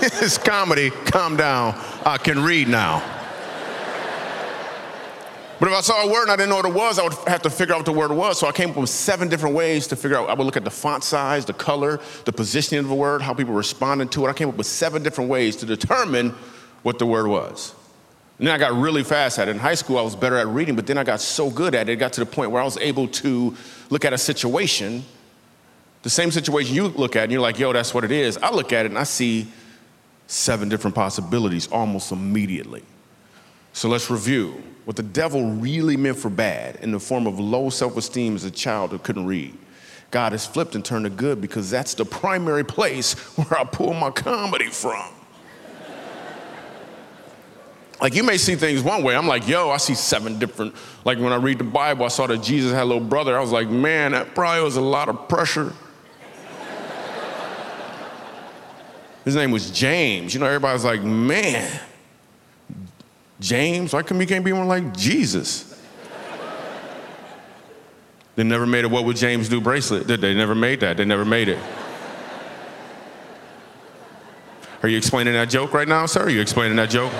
it's 0.02 0.36
comedy, 0.36 0.90
calm 0.90 1.36
down, 1.36 1.74
I 2.04 2.18
can 2.18 2.42
read 2.42 2.68
now. 2.68 3.19
But 5.60 5.68
if 5.68 5.74
I 5.74 5.80
saw 5.82 6.02
a 6.02 6.10
word 6.10 6.22
and 6.22 6.30
I 6.30 6.36
didn't 6.36 6.48
know 6.48 6.56
what 6.56 6.64
it 6.64 6.72
was, 6.72 6.98
I 6.98 7.02
would 7.02 7.12
have 7.28 7.42
to 7.42 7.50
figure 7.50 7.74
out 7.74 7.80
what 7.80 7.86
the 7.86 7.92
word 7.92 8.10
was. 8.10 8.38
So 8.38 8.46
I 8.48 8.52
came 8.52 8.70
up 8.70 8.76
with 8.76 8.88
seven 8.88 9.28
different 9.28 9.54
ways 9.54 9.86
to 9.88 9.96
figure 9.96 10.16
out. 10.16 10.30
I 10.30 10.34
would 10.34 10.44
look 10.44 10.56
at 10.56 10.64
the 10.64 10.70
font 10.70 11.04
size, 11.04 11.44
the 11.44 11.52
color, 11.52 12.00
the 12.24 12.32
positioning 12.32 12.82
of 12.82 12.88
the 12.88 12.94
word, 12.94 13.20
how 13.20 13.34
people 13.34 13.52
responded 13.52 14.10
to 14.12 14.24
it. 14.24 14.30
I 14.30 14.32
came 14.32 14.48
up 14.48 14.56
with 14.56 14.66
seven 14.66 15.02
different 15.02 15.28
ways 15.28 15.56
to 15.56 15.66
determine 15.66 16.30
what 16.82 16.98
the 16.98 17.04
word 17.04 17.26
was. 17.26 17.74
And 18.38 18.46
then 18.46 18.54
I 18.54 18.58
got 18.58 18.72
really 18.72 19.04
fast 19.04 19.38
at 19.38 19.48
it. 19.48 19.50
In 19.50 19.58
high 19.58 19.74
school, 19.74 19.98
I 19.98 20.02
was 20.02 20.16
better 20.16 20.38
at 20.38 20.46
reading, 20.46 20.76
but 20.76 20.86
then 20.86 20.96
I 20.96 21.04
got 21.04 21.20
so 21.20 21.50
good 21.50 21.74
at 21.74 21.90
it, 21.90 21.92
it 21.92 21.96
got 21.96 22.14
to 22.14 22.20
the 22.20 22.26
point 22.26 22.52
where 22.52 22.62
I 22.62 22.64
was 22.64 22.78
able 22.78 23.06
to 23.08 23.54
look 23.90 24.06
at 24.06 24.14
a 24.14 24.18
situation, 24.18 25.04
the 26.04 26.08
same 26.08 26.30
situation 26.30 26.74
you 26.74 26.88
look 26.88 27.16
at, 27.16 27.24
and 27.24 27.32
you're 27.32 27.42
like, 27.42 27.58
yo, 27.58 27.70
that's 27.74 27.92
what 27.92 28.02
it 28.02 28.12
is. 28.12 28.38
I 28.38 28.50
look 28.50 28.72
at 28.72 28.86
it 28.86 28.92
and 28.92 28.98
I 28.98 29.02
see 29.02 29.46
seven 30.26 30.70
different 30.70 30.94
possibilities 30.94 31.66
almost 31.66 32.12
immediately. 32.12 32.82
So 33.74 33.90
let's 33.90 34.08
review 34.08 34.62
what 34.84 34.96
the 34.96 35.02
devil 35.02 35.52
really 35.52 35.96
meant 35.96 36.18
for 36.18 36.30
bad 36.30 36.76
in 36.76 36.90
the 36.90 37.00
form 37.00 37.26
of 37.26 37.38
low 37.38 37.70
self 37.70 37.96
esteem 37.96 38.34
as 38.34 38.44
a 38.44 38.50
child 38.50 38.90
who 38.90 38.98
couldn't 38.98 39.26
read. 39.26 39.56
God 40.10 40.32
has 40.32 40.44
flipped 40.46 40.74
and 40.74 40.84
turned 40.84 41.04
to 41.04 41.10
good 41.10 41.40
because 41.40 41.70
that's 41.70 41.94
the 41.94 42.04
primary 42.04 42.64
place 42.64 43.14
where 43.36 43.60
I 43.60 43.64
pull 43.64 43.94
my 43.94 44.10
comedy 44.10 44.66
from. 44.68 45.04
like 48.00 48.14
you 48.14 48.24
may 48.24 48.36
see 48.36 48.56
things 48.56 48.82
one 48.82 49.02
way. 49.02 49.14
I'm 49.14 49.28
like, 49.28 49.46
yo, 49.46 49.70
I 49.70 49.76
see 49.76 49.94
seven 49.94 50.38
different. 50.38 50.74
Like 51.04 51.18
when 51.18 51.32
I 51.32 51.36
read 51.36 51.58
the 51.58 51.64
Bible, 51.64 52.04
I 52.04 52.08
saw 52.08 52.26
that 52.26 52.42
Jesus 52.42 52.72
had 52.72 52.82
a 52.82 52.84
little 52.84 53.04
brother. 53.04 53.36
I 53.36 53.40
was 53.40 53.52
like, 53.52 53.68
man, 53.68 54.12
that 54.12 54.34
probably 54.34 54.64
was 54.64 54.76
a 54.76 54.80
lot 54.80 55.08
of 55.08 55.28
pressure. 55.28 55.72
His 59.24 59.36
name 59.36 59.50
was 59.50 59.70
James. 59.70 60.32
You 60.34 60.40
know, 60.40 60.46
everybody's 60.46 60.84
like, 60.84 61.02
man, 61.02 61.70
James, 63.40 63.94
why 63.94 64.02
come 64.02 64.20
you 64.20 64.26
can't 64.26 64.44
be 64.44 64.52
one 64.52 64.68
like 64.68 64.94
Jesus? 64.96 65.66
they 68.36 68.44
never 68.44 68.66
made 68.66 68.84
a 68.84 68.88
What 68.88 69.04
Would 69.06 69.16
James 69.16 69.48
Do 69.48 69.60
bracelet, 69.60 70.06
they? 70.06 70.34
Never 70.34 70.54
made 70.54 70.80
that. 70.80 70.98
They 70.98 71.06
never 71.06 71.24
made 71.24 71.48
it. 71.48 71.58
Are 74.82 74.88
you 74.88 74.96
explaining 74.96 75.32
that 75.34 75.48
joke 75.48 75.72
right 75.72 75.88
now, 75.88 76.06
sir? 76.06 76.24
Are 76.24 76.30
you 76.30 76.40
explaining 76.40 76.76
that 76.76 76.90
joke? 76.90 77.12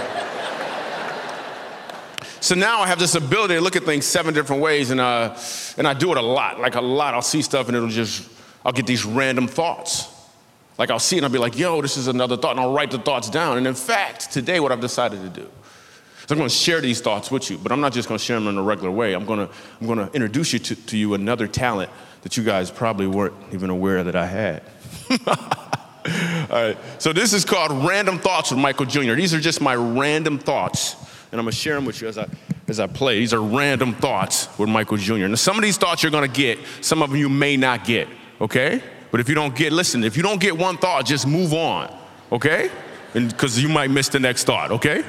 so 2.40 2.54
now 2.54 2.80
I 2.80 2.86
have 2.86 2.98
this 2.98 3.14
ability 3.14 3.54
to 3.54 3.60
look 3.60 3.76
at 3.76 3.84
things 3.84 4.04
seven 4.04 4.32
different 4.32 4.62
ways, 4.62 4.90
and, 4.90 5.00
uh, 5.00 5.36
and 5.78 5.86
I 5.86 5.94
do 5.94 6.10
it 6.10 6.18
a 6.18 6.22
lot. 6.22 6.60
Like 6.60 6.74
a 6.74 6.80
lot, 6.80 7.14
I'll 7.14 7.22
see 7.22 7.42
stuff 7.42 7.68
and 7.68 7.76
it'll 7.76 7.88
just, 7.88 8.28
I'll 8.64 8.72
get 8.72 8.86
these 8.86 9.04
random 9.06 9.46
thoughts. 9.48 10.06
Like 10.78 10.90
I'll 10.90 10.98
see 10.98 11.16
it 11.16 11.18
and 11.18 11.26
I'll 11.26 11.32
be 11.32 11.38
like, 11.38 11.58
yo, 11.58 11.82
this 11.82 11.96
is 11.96 12.08
another 12.08 12.36
thought, 12.36 12.52
and 12.52 12.60
I'll 12.60 12.72
write 12.72 12.90
the 12.90 12.98
thoughts 12.98 13.28
down. 13.28 13.58
And 13.58 13.66
in 13.66 13.74
fact, 13.74 14.32
today, 14.32 14.60
what 14.60 14.72
I've 14.72 14.80
decided 14.80 15.22
to 15.22 15.40
do 15.40 15.48
so 16.30 16.34
I'm 16.34 16.38
going 16.38 16.48
to 16.48 16.54
share 16.54 16.80
these 16.80 17.00
thoughts 17.00 17.28
with 17.32 17.50
you, 17.50 17.58
but 17.58 17.72
I'm 17.72 17.80
not 17.80 17.92
just 17.92 18.08
going 18.08 18.16
to 18.16 18.24
share 18.24 18.38
them 18.38 18.46
in 18.46 18.56
a 18.56 18.62
regular 18.62 18.92
way. 18.92 19.14
I'm 19.14 19.24
going 19.24 19.48
to, 19.48 19.52
I'm 19.80 19.86
going 19.88 19.98
to 19.98 20.14
introduce 20.14 20.52
you 20.52 20.60
to, 20.60 20.76
to 20.76 20.96
you 20.96 21.14
another 21.14 21.48
talent 21.48 21.90
that 22.22 22.36
you 22.36 22.44
guys 22.44 22.70
probably 22.70 23.08
weren't 23.08 23.34
even 23.52 23.68
aware 23.68 24.04
that 24.04 24.14
I 24.14 24.26
had. 24.26 24.62
All 25.28 26.66
right, 26.66 26.78
so 26.98 27.12
this 27.12 27.32
is 27.32 27.44
called 27.44 27.72
Random 27.84 28.20
Thoughts 28.20 28.52
with 28.52 28.60
Michael 28.60 28.86
Jr. 28.86 29.14
These 29.14 29.34
are 29.34 29.40
just 29.40 29.60
my 29.60 29.74
random 29.74 30.38
thoughts, 30.38 30.94
and 31.32 31.40
I'm 31.40 31.46
going 31.46 31.50
to 31.50 31.58
share 31.58 31.74
them 31.74 31.84
with 31.84 32.00
you 32.00 32.06
as 32.06 32.16
I, 32.16 32.28
as 32.68 32.78
I 32.78 32.86
play. 32.86 33.18
These 33.18 33.34
are 33.34 33.42
random 33.42 33.92
thoughts 33.94 34.56
with 34.56 34.68
Michael 34.68 34.98
Jr. 34.98 35.26
Now, 35.26 35.34
some 35.34 35.56
of 35.56 35.62
these 35.62 35.78
thoughts 35.78 36.04
you're 36.04 36.12
going 36.12 36.30
to 36.30 36.36
get, 36.40 36.60
some 36.80 37.02
of 37.02 37.10
them 37.10 37.18
you 37.18 37.28
may 37.28 37.56
not 37.56 37.84
get, 37.84 38.06
okay? 38.40 38.84
But 39.10 39.18
if 39.18 39.28
you 39.28 39.34
don't 39.34 39.56
get, 39.56 39.72
listen, 39.72 40.04
if 40.04 40.16
you 40.16 40.22
don't 40.22 40.40
get 40.40 40.56
one 40.56 40.76
thought, 40.76 41.06
just 41.06 41.26
move 41.26 41.52
on, 41.52 41.92
okay? 42.30 42.70
And 43.14 43.28
because 43.28 43.60
you 43.60 43.68
might 43.68 43.90
miss 43.90 44.08
the 44.08 44.20
next 44.20 44.44
thought, 44.44 44.70
okay? 44.70 45.02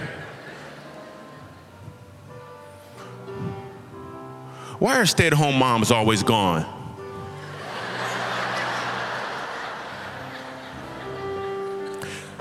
Why 4.82 4.98
are 4.98 5.06
stay 5.06 5.28
at 5.28 5.34
home 5.34 5.60
moms 5.60 5.92
always 5.92 6.24
gone? 6.24 6.66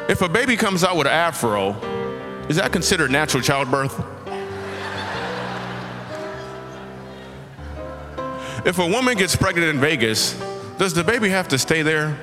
If 0.08 0.22
a 0.22 0.28
baby 0.30 0.56
comes 0.56 0.82
out 0.82 0.96
with 0.96 1.06
an 1.06 1.12
afro, 1.12 1.72
is 2.48 2.56
that 2.56 2.72
considered 2.72 3.10
natural 3.10 3.42
childbirth? 3.42 3.92
If 8.64 8.78
a 8.78 8.86
woman 8.86 9.18
gets 9.18 9.36
pregnant 9.36 9.68
in 9.68 9.78
Vegas, 9.78 10.32
does 10.78 10.94
the 10.94 11.04
baby 11.04 11.28
have 11.28 11.46
to 11.48 11.58
stay 11.58 11.82
there? 11.82 12.18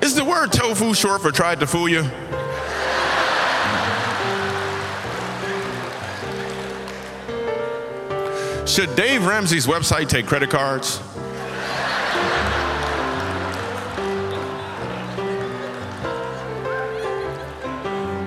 Is 0.00 0.14
the 0.14 0.24
word 0.24 0.52
tofu 0.52 0.94
short 0.94 1.20
for 1.20 1.30
tried 1.30 1.60
to 1.60 1.66
fool 1.66 1.86
you? 1.86 2.10
Should 8.72 8.96
Dave 8.96 9.26
Ramsey's 9.26 9.66
website 9.66 10.08
take 10.08 10.24
credit 10.24 10.48
cards? 10.48 10.96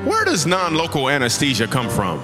Where 0.06 0.24
does 0.24 0.46
non 0.46 0.76
local 0.76 1.10
anesthesia 1.10 1.66
come 1.66 1.90
from? 1.90 2.24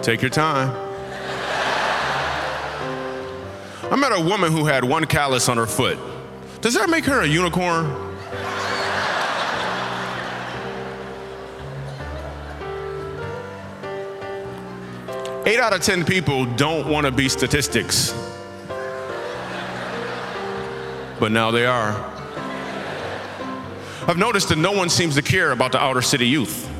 Take 0.00 0.22
your 0.22 0.30
time. 0.30 0.70
I 3.92 3.96
met 3.96 4.12
a 4.12 4.20
woman 4.22 4.50
who 4.50 4.64
had 4.64 4.82
one 4.82 5.04
callus 5.04 5.50
on 5.50 5.58
her 5.58 5.66
foot. 5.66 5.98
Does 6.62 6.72
that 6.72 6.88
make 6.88 7.04
her 7.04 7.20
a 7.20 7.26
unicorn? 7.26 8.03
Eight 15.46 15.60
out 15.60 15.74
of 15.74 15.82
10 15.82 16.06
people 16.06 16.46
don't 16.56 16.88
want 16.88 17.04
to 17.04 17.12
be 17.12 17.28
statistics. 17.28 18.14
But 21.20 21.32
now 21.32 21.50
they 21.50 21.66
are. 21.66 21.92
I've 24.08 24.16
noticed 24.16 24.48
that 24.48 24.56
no 24.56 24.72
one 24.72 24.88
seems 24.88 25.14
to 25.16 25.22
care 25.22 25.52
about 25.52 25.72
the 25.72 25.82
outer 25.82 26.00
city 26.00 26.26
youth. 26.26 26.70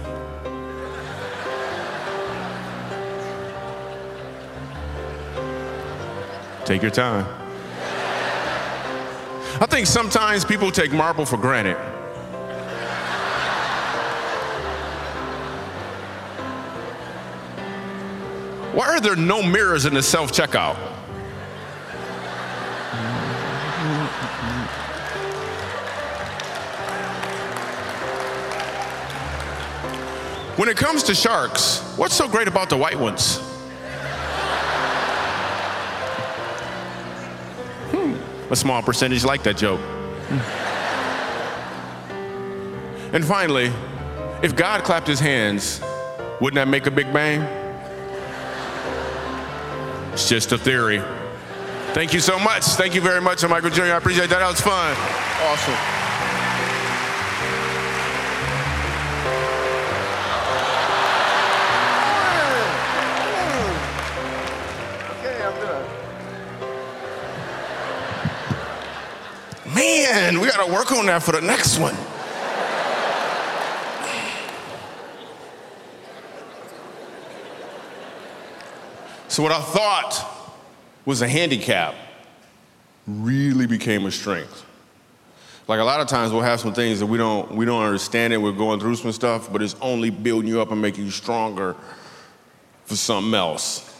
Take 6.64 6.80
your 6.80 6.90
time. 6.90 7.26
I 9.60 9.66
think 9.68 9.86
sometimes 9.86 10.42
people 10.42 10.70
take 10.70 10.90
marble 10.90 11.26
for 11.26 11.36
granted. 11.36 11.76
Why 18.84 18.96
are 18.96 19.00
there 19.00 19.16
no 19.16 19.42
mirrors 19.42 19.86
in 19.86 19.94
the 19.94 20.02
self 20.02 20.30
checkout? 20.30 20.76
When 30.58 30.68
it 30.68 30.76
comes 30.76 31.02
to 31.04 31.14
sharks, 31.14 31.80
what's 31.96 32.14
so 32.14 32.28
great 32.28 32.46
about 32.46 32.68
the 32.68 32.76
white 32.76 33.00
ones? 33.00 33.38
Hmm, 37.90 38.52
a 38.52 38.56
small 38.56 38.82
percentage 38.82 39.24
like 39.24 39.42
that 39.44 39.56
joke. 39.56 39.80
And 43.14 43.24
finally, 43.24 43.72
if 44.42 44.54
God 44.54 44.84
clapped 44.84 45.06
his 45.06 45.20
hands, 45.20 45.80
wouldn't 46.38 46.56
that 46.56 46.68
make 46.68 46.84
a 46.84 46.90
big 46.90 47.10
bang? 47.14 47.53
It's 50.14 50.28
just 50.28 50.52
a 50.52 50.58
theory. 50.58 51.02
Thank 51.92 52.14
you 52.14 52.20
so 52.20 52.38
much. 52.38 52.62
Thank 52.62 52.94
you 52.94 53.00
very 53.00 53.20
much, 53.20 53.44
Michael 53.48 53.68
Jr. 53.68 53.82
I 53.82 53.96
appreciate 53.96 54.30
that. 54.30 54.38
That 54.38 54.48
was 54.48 54.60
fun. 54.60 54.96
Awesome. 55.42 55.74
Man, 69.74 70.38
we 70.38 70.46
got 70.46 70.64
to 70.64 70.72
work 70.72 70.92
on 70.92 71.06
that 71.06 71.24
for 71.24 71.32
the 71.32 71.40
next 71.40 71.80
one. 71.80 71.96
So, 79.34 79.42
what 79.42 79.50
I 79.50 79.60
thought 79.60 80.52
was 81.04 81.20
a 81.20 81.26
handicap 81.26 81.96
really 83.04 83.66
became 83.66 84.06
a 84.06 84.10
strength. 84.12 84.64
Like 85.66 85.80
a 85.80 85.82
lot 85.82 85.98
of 85.98 86.06
times 86.06 86.32
we'll 86.32 86.42
have 86.42 86.60
some 86.60 86.72
things 86.72 87.00
that 87.00 87.06
we 87.06 87.18
don't 87.18 87.50
we 87.50 87.64
don't 87.64 87.82
understand 87.82 88.32
it. 88.32 88.36
We're 88.36 88.52
going 88.52 88.78
through 88.78 88.94
some 88.94 89.10
stuff, 89.10 89.52
but 89.52 89.60
it's 89.60 89.74
only 89.80 90.10
building 90.10 90.48
you 90.48 90.60
up 90.60 90.70
and 90.70 90.80
making 90.80 91.06
you 91.06 91.10
stronger 91.10 91.74
for 92.84 92.94
something 92.94 93.34
else. 93.34 93.92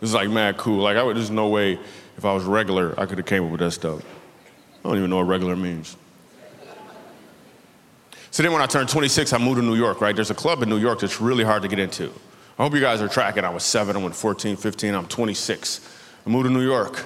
It's 0.00 0.14
like 0.14 0.30
mad 0.30 0.56
cool. 0.56 0.84
Like 0.84 0.96
I 0.96 1.02
would, 1.02 1.16
there's 1.16 1.32
no 1.32 1.48
way 1.48 1.76
if 2.16 2.24
I 2.24 2.32
was 2.32 2.44
regular 2.44 2.94
I 2.96 3.06
could 3.06 3.18
have 3.18 3.26
came 3.26 3.44
up 3.44 3.50
with 3.50 3.58
that 3.58 3.72
stuff. 3.72 4.04
I 4.84 4.88
don't 4.88 4.98
even 4.98 5.10
know 5.10 5.16
what 5.16 5.26
regular 5.26 5.56
means. 5.56 5.96
So 8.30 8.44
then 8.44 8.52
when 8.52 8.62
I 8.62 8.66
turned 8.66 8.88
26, 8.88 9.32
I 9.32 9.38
moved 9.38 9.56
to 9.56 9.62
New 9.62 9.74
York, 9.74 10.00
right? 10.00 10.14
There's 10.14 10.30
a 10.30 10.34
club 10.34 10.62
in 10.62 10.68
New 10.68 10.78
York 10.78 11.00
that's 11.00 11.20
really 11.20 11.42
hard 11.42 11.62
to 11.62 11.68
get 11.68 11.80
into. 11.80 12.12
I 12.56 12.62
hope 12.62 12.74
you 12.74 12.80
guys 12.80 13.02
are 13.02 13.08
tracking. 13.08 13.44
I 13.44 13.50
was 13.50 13.64
seven, 13.64 13.96
I 13.96 13.98
went 13.98 14.14
14, 14.14 14.56
15, 14.56 14.94
I'm 14.94 15.08
26. 15.08 15.80
I 16.24 16.30
moved 16.30 16.46
to 16.46 16.52
New 16.52 16.62
York, 16.62 17.04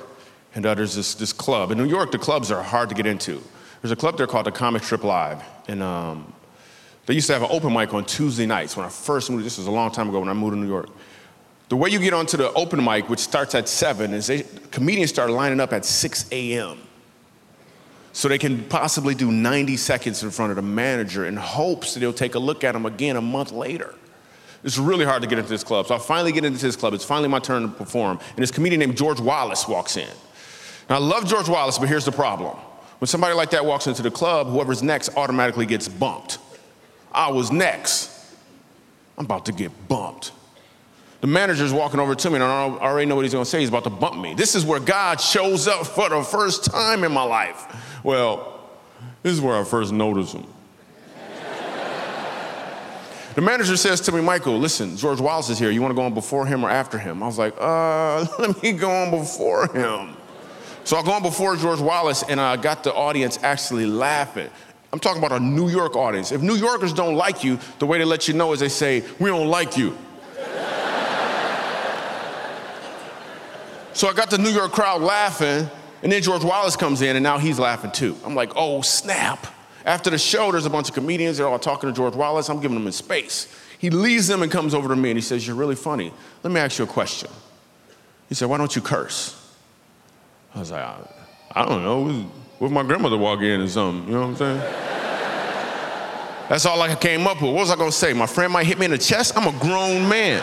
and 0.55 0.67
uh, 0.67 0.75
there's 0.75 0.95
this, 0.95 1.15
this 1.15 1.33
club. 1.33 1.71
In 1.71 1.79
New 1.79 1.87
York, 1.87 2.13
the 2.13 2.19
clubs 2.19 2.51
are 2.51 2.63
hard 2.63 2.91
to 2.91 2.95
get 2.95 3.07
into. 3.07 3.43
There's 3.81 3.93
a 3.93 3.97
club 3.97 4.19
there 4.19 4.27
called 4.27 4.45
the 4.45 4.53
Comic 4.53 4.83
Strip 4.83 5.05
Live, 5.05 5.43
and 5.67 5.83
um, 5.83 6.35
they 7.07 7.15
used 7.15 7.29
to 7.29 7.33
have 7.33 7.43
an 7.43 7.49
open 7.51 7.73
mic 7.73 7.95
on 7.95 8.05
Tuesday 8.05 8.45
nights 8.45 8.77
when 8.77 8.85
I 8.85 8.91
first 8.91 9.31
moved. 9.31 9.47
This 9.47 9.57
was 9.57 9.67
a 9.67 9.71
long 9.71 9.91
time 9.91 10.11
ago 10.11 10.21
when 10.21 10.29
I 10.29 10.35
moved 10.35 10.53
to 10.53 10.59
New 10.59 10.69
York. 10.69 10.91
The 11.71 11.77
way 11.77 11.89
you 11.89 11.99
get 11.99 12.13
onto 12.13 12.37
the 12.37 12.53
open 12.53 12.85
mic, 12.85 13.09
which 13.09 13.21
starts 13.21 13.55
at 13.55 13.71
7, 13.71 14.13
is 14.13 14.27
they, 14.27 14.45
comedians 14.71 15.11
start 15.11 15.31
lining 15.31 15.61
up 15.61 15.73
at 15.73 15.87
6 15.87 16.27
a.m. 16.31 16.79
So 18.13 18.29
they 18.29 18.39
can 18.39 18.65
possibly 18.65 19.15
do 19.15 19.33
90 19.33 19.79
seconds 19.79 20.23
in 20.23 20.31
front 20.31 20.51
of 20.51 20.57
the 20.57 20.63
manager 20.63 21.25
in 21.25 21.37
hopes 21.37 21.95
that 21.95 22.01
he'll 22.01 22.13
take 22.13 22.35
a 22.35 22.39
look 22.39 22.65
at 22.65 22.73
them 22.73 22.85
again 22.85 23.17
a 23.17 23.23
month 23.23 23.53
later. 23.53 23.95
It's 24.69 24.77
really 24.77 25.07
hard 25.07 25.23
to 25.23 25.29
get 25.29 25.39
into 25.39 25.49
this 25.49 25.65
club. 25.65 25.87
So 25.87 25.95
I 25.95 25.99
finally 25.99 26.31
get 26.31 26.45
into 26.45 26.59
this 26.59 26.77
club. 26.77 26.93
It's 26.93 27.03
finally 27.03 27.27
my 27.27 27.39
turn 27.39 27.63
to 27.63 27.69
perform. 27.69 28.19
And 28.19 28.37
this 28.37 28.51
comedian 28.51 28.81
named 28.81 28.99
George 28.99 29.19
Wallace 29.19 29.67
walks 29.67 29.97
in. 29.97 30.11
Now, 30.91 30.97
I 30.97 30.99
love 30.99 31.27
George 31.27 31.49
Wallace, 31.49 31.79
but 31.79 31.89
here's 31.89 32.05
the 32.05 32.13
problem. 32.13 32.55
When 32.99 33.09
somebody 33.09 33.33
like 33.33 33.49
that 33.53 33.65
walks 33.65 33.87
into 33.87 34.03
the 34.03 34.11
club, 34.11 34.47
whoever's 34.47 34.83
next 34.83 35.17
automatically 35.17 35.65
gets 35.65 35.89
bumped. 35.89 36.37
I 37.11 37.31
was 37.33 37.51
next. 37.51 38.11
I'm 39.17 39.25
about 39.25 39.47
to 39.47 39.53
get 39.53 39.73
bumped. 39.89 40.33
The 41.23 41.29
manager's 41.29 41.73
walking 41.73 41.99
over 41.99 42.15
to 42.15 42.29
me, 42.29 42.35
and 42.35 42.45
I 42.45 42.49
already 42.49 43.07
know 43.07 43.17
what 43.17 43.25
he's 43.25 43.33
gonna 43.33 43.47
say. 43.47 43.61
He's 43.61 43.71
about 43.71 43.85
to 43.85 43.91
bump 43.91 44.21
me. 44.21 44.35
This 44.35 44.55
is 44.55 44.67
where 44.67 44.81
God 44.81 45.19
shows 45.19 45.67
up 45.67 45.87
for 45.87 46.11
the 46.11 46.23
first 46.23 46.67
time 46.67 47.05
in 47.05 47.13
my 47.13 47.25
life. 47.25 48.05
Well, 48.05 48.61
this 49.23 49.33
is 49.33 49.41
where 49.41 49.57
I 49.57 49.65
first 49.65 49.95
noticed 49.95 50.35
him. 50.35 50.47
The 53.39 53.43
manager 53.43 53.77
says 53.77 54.01
to 54.01 54.11
me, 54.11 54.21
Michael, 54.21 54.59
listen, 54.59 54.97
George 54.97 55.21
Wallace 55.21 55.49
is 55.49 55.61
here. 55.61 55.71
You 55.71 55.81
want 55.81 55.93
to 55.93 55.95
go 55.95 56.03
on 56.03 56.13
before 56.13 56.45
him 56.45 56.65
or 56.65 56.71
after 56.71 56.99
him? 56.99 57.23
I 57.23 57.27
was 57.27 57.39
like, 57.39 57.55
uh, 57.57 58.27
let 58.41 58.61
me 58.61 58.73
go 58.73 58.91
on 58.91 59.13
before 59.13 59.69
him. 59.69 60.17
So 60.83 60.97
I 60.97 61.05
go 61.05 61.13
on 61.13 61.23
before 61.23 61.55
George 61.55 61.79
Wallace, 61.79 62.25
and 62.25 62.41
I 62.41 62.57
got 62.57 62.83
the 62.83 62.93
audience 62.93 63.39
actually 63.45 63.87
laughing. 63.87 64.51
I'm 64.93 64.99
talking 64.99 65.23
about 65.23 65.41
a 65.41 65.45
New 65.45 65.69
York 65.69 65.95
audience. 65.95 66.33
If 66.33 66.43
New 66.43 66.57
Yorkers 66.57 66.93
don't 66.93 67.15
like 67.15 67.45
you, 67.45 67.61
the 67.79 67.87
way 67.87 67.99
they 67.99 68.05
let 68.05 68.27
you 68.27 68.35
know 68.35 68.53
is 68.53 68.59
they 68.59 68.69
say, 68.69 69.05
we 69.21 69.31
don't 69.31 69.47
like 69.47 69.77
you. 69.77 69.97
so 73.93 74.09
I 74.09 74.15
got 74.15 74.31
the 74.31 74.39
New 74.39 74.51
York 74.51 74.73
crowd 74.73 75.01
laughing, 75.01 75.71
and 76.03 76.11
then 76.11 76.21
George 76.23 76.43
Wallace 76.43 76.75
comes 76.75 77.03
in, 77.03 77.15
and 77.15 77.23
now 77.23 77.39
he's 77.39 77.61
laughing 77.61 77.93
too. 77.93 78.17
I'm 78.25 78.35
like, 78.35 78.51
oh, 78.57 78.83
snap. 78.83 79.47
After 79.85 80.11
the 80.11 80.19
show, 80.19 80.53
there's 80.53 80.67
a 80.67 80.71
bunch 80.71 80.89
of 80.89 80.95
comedians. 80.95 81.39
They're 81.39 81.49
all 81.49 81.59
talking 81.59 81.89
to 81.89 81.95
George 81.95 82.15
Wallace. 82.15 82.51
I'm 82.51 82.61
giving 82.61 82.77
them 82.77 82.87
his 82.87 82.97
space. 82.97 83.53
He 83.79 83.91
leaves 83.91 84.27
them 84.27 84.43
and 84.43 84.51
comes 84.51 84.75
over 84.75 84.89
to 84.89 84.97
me 84.97 85.11
and 85.11 85.17
he 85.17 85.23
says, 85.23 85.47
You're 85.47 85.57
really 85.57 85.77
funny. 85.77 86.13
Let 86.43 86.53
me 86.53 86.61
ask 86.61 86.79
you 86.79 86.85
a 86.85 86.89
question. 86.89 87.31
He 88.29 88.35
said, 88.35 88.49
Why 88.49 88.59
don't 88.59 88.75
you 88.75 88.83
curse? 88.83 89.35
I 90.55 90.59
was 90.59 90.71
like, 90.71 90.83
I, 90.83 90.99
I 91.53 91.65
don't 91.65 91.85
know. 91.85 92.31
What 92.59 92.73
my 92.73 92.83
grandmother 92.83 93.17
walk 93.17 93.41
in 93.41 93.61
or 93.61 93.69
something? 93.69 94.09
You 94.09 94.15
know 94.15 94.29
what 94.29 94.29
I'm 94.29 94.37
saying? 94.37 94.59
That's 96.49 96.67
all 96.67 96.81
I 96.81 96.95
came 96.95 97.27
up 97.27 97.43
with. 97.43 97.53
What 97.53 97.61
was 97.61 97.71
I 97.71 97.77
gonna 97.77 97.93
say? 97.93 98.13
My 98.13 98.27
friend 98.27 98.53
might 98.53 98.67
hit 98.67 98.79
me 98.79 98.87
in 98.87 98.91
the 98.91 98.99
chest? 98.99 99.37
I'm 99.37 99.47
a 99.47 99.59
grown 99.61 100.09
man. 100.09 100.43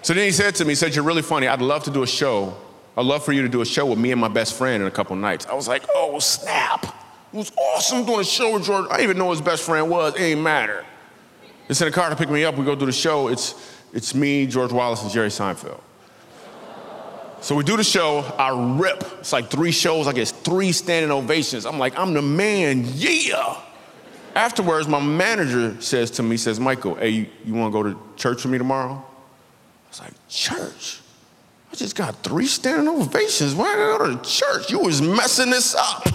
so 0.00 0.14
then 0.14 0.24
he 0.24 0.32
said 0.32 0.54
to 0.54 0.64
me, 0.64 0.70
he 0.70 0.74
said, 0.74 0.94
You're 0.94 1.04
really 1.04 1.22
funny. 1.22 1.48
I'd 1.48 1.60
love 1.60 1.84
to 1.84 1.90
do 1.90 2.02
a 2.02 2.06
show 2.06 2.56
I'd 2.96 3.06
love 3.06 3.24
for 3.24 3.32
you 3.32 3.42
to 3.42 3.48
do 3.48 3.62
a 3.62 3.66
show 3.66 3.86
with 3.86 3.98
me 3.98 4.12
and 4.12 4.20
my 4.20 4.28
best 4.28 4.54
friend 4.54 4.82
in 4.82 4.88
a 4.88 4.90
couple 4.90 5.16
nights. 5.16 5.46
I 5.46 5.54
was 5.54 5.66
like, 5.66 5.84
oh, 5.94 6.18
snap. 6.18 6.84
It 7.32 7.36
was 7.36 7.52
awesome 7.56 8.04
doing 8.04 8.20
a 8.20 8.24
show 8.24 8.52
with 8.52 8.64
George. 8.64 8.86
I 8.86 8.96
didn't 8.96 9.04
even 9.04 9.18
know 9.18 9.30
his 9.30 9.40
best 9.40 9.62
friend 9.62 9.88
was. 9.88 10.14
It 10.14 10.20
ain't 10.20 10.42
matter. 10.42 10.84
It's 11.68 11.80
in 11.80 11.86
the 11.86 11.92
car 11.92 12.10
to 12.10 12.16
pick 12.16 12.28
me 12.28 12.44
up. 12.44 12.56
We 12.56 12.64
go 12.64 12.74
do 12.74 12.84
the 12.84 12.92
show. 12.92 13.28
It's, 13.28 13.54
it's 13.94 14.14
me, 14.14 14.46
George 14.46 14.72
Wallace, 14.72 15.02
and 15.02 15.10
Jerry 15.10 15.28
Seinfeld. 15.28 15.80
So 17.40 17.56
we 17.56 17.64
do 17.64 17.76
the 17.76 17.84
show. 17.84 18.20
I 18.38 18.78
rip. 18.78 19.02
It's 19.20 19.32
like 19.32 19.50
three 19.50 19.72
shows. 19.72 20.06
I 20.06 20.12
get 20.12 20.28
three 20.28 20.70
standing 20.70 21.10
ovations. 21.10 21.64
I'm 21.66 21.78
like, 21.78 21.98
I'm 21.98 22.12
the 22.12 22.22
man. 22.22 22.84
Yeah. 22.94 23.58
Afterwards, 24.34 24.86
my 24.86 25.00
manager 25.00 25.80
says 25.80 26.10
to 26.12 26.22
me, 26.22 26.36
says, 26.36 26.60
Michael, 26.60 26.94
hey, 26.94 27.08
you, 27.08 27.26
you 27.44 27.54
want 27.54 27.72
to 27.72 27.82
go 27.82 27.82
to 27.82 27.98
church 28.16 28.44
with 28.44 28.52
me 28.52 28.58
tomorrow? 28.58 28.92
I 28.92 29.88
was 29.88 30.00
like, 30.00 30.12
church? 30.28 31.01
I 31.72 31.76
just 31.76 31.96
got 31.96 32.14
three 32.22 32.46
standing 32.46 32.86
ovations. 32.88 33.54
Why 33.54 33.72
I 33.72 33.76
gotta 33.76 34.14
go 34.14 34.16
to 34.16 34.28
church? 34.28 34.70
You 34.70 34.80
was 34.80 35.00
messing 35.00 35.50
this 35.50 35.74
up. 35.74 36.06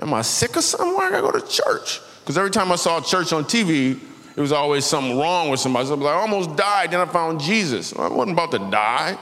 Am 0.00 0.14
I 0.14 0.22
sick 0.22 0.56
or 0.56 0.62
something? 0.62 0.94
Why 0.94 1.08
I 1.08 1.10
gotta 1.10 1.32
go 1.32 1.38
to 1.38 1.46
church? 1.46 2.00
Because 2.20 2.38
every 2.38 2.50
time 2.50 2.72
I 2.72 2.76
saw 2.76 3.00
church 3.02 3.32
on 3.34 3.44
TV, 3.44 4.00
it 4.36 4.40
was 4.40 4.52
always 4.52 4.86
something 4.86 5.18
wrong 5.18 5.50
with 5.50 5.60
somebody. 5.60 5.86
So 5.86 5.92
I 5.92 5.96
was 5.96 6.04
like, 6.04 6.14
I 6.14 6.20
almost 6.20 6.56
died, 6.56 6.92
then 6.92 7.00
I 7.00 7.04
found 7.04 7.40
Jesus. 7.40 7.92
I 7.92 8.08
wasn't 8.08 8.32
about 8.32 8.52
to 8.52 8.58
die. 8.58 9.18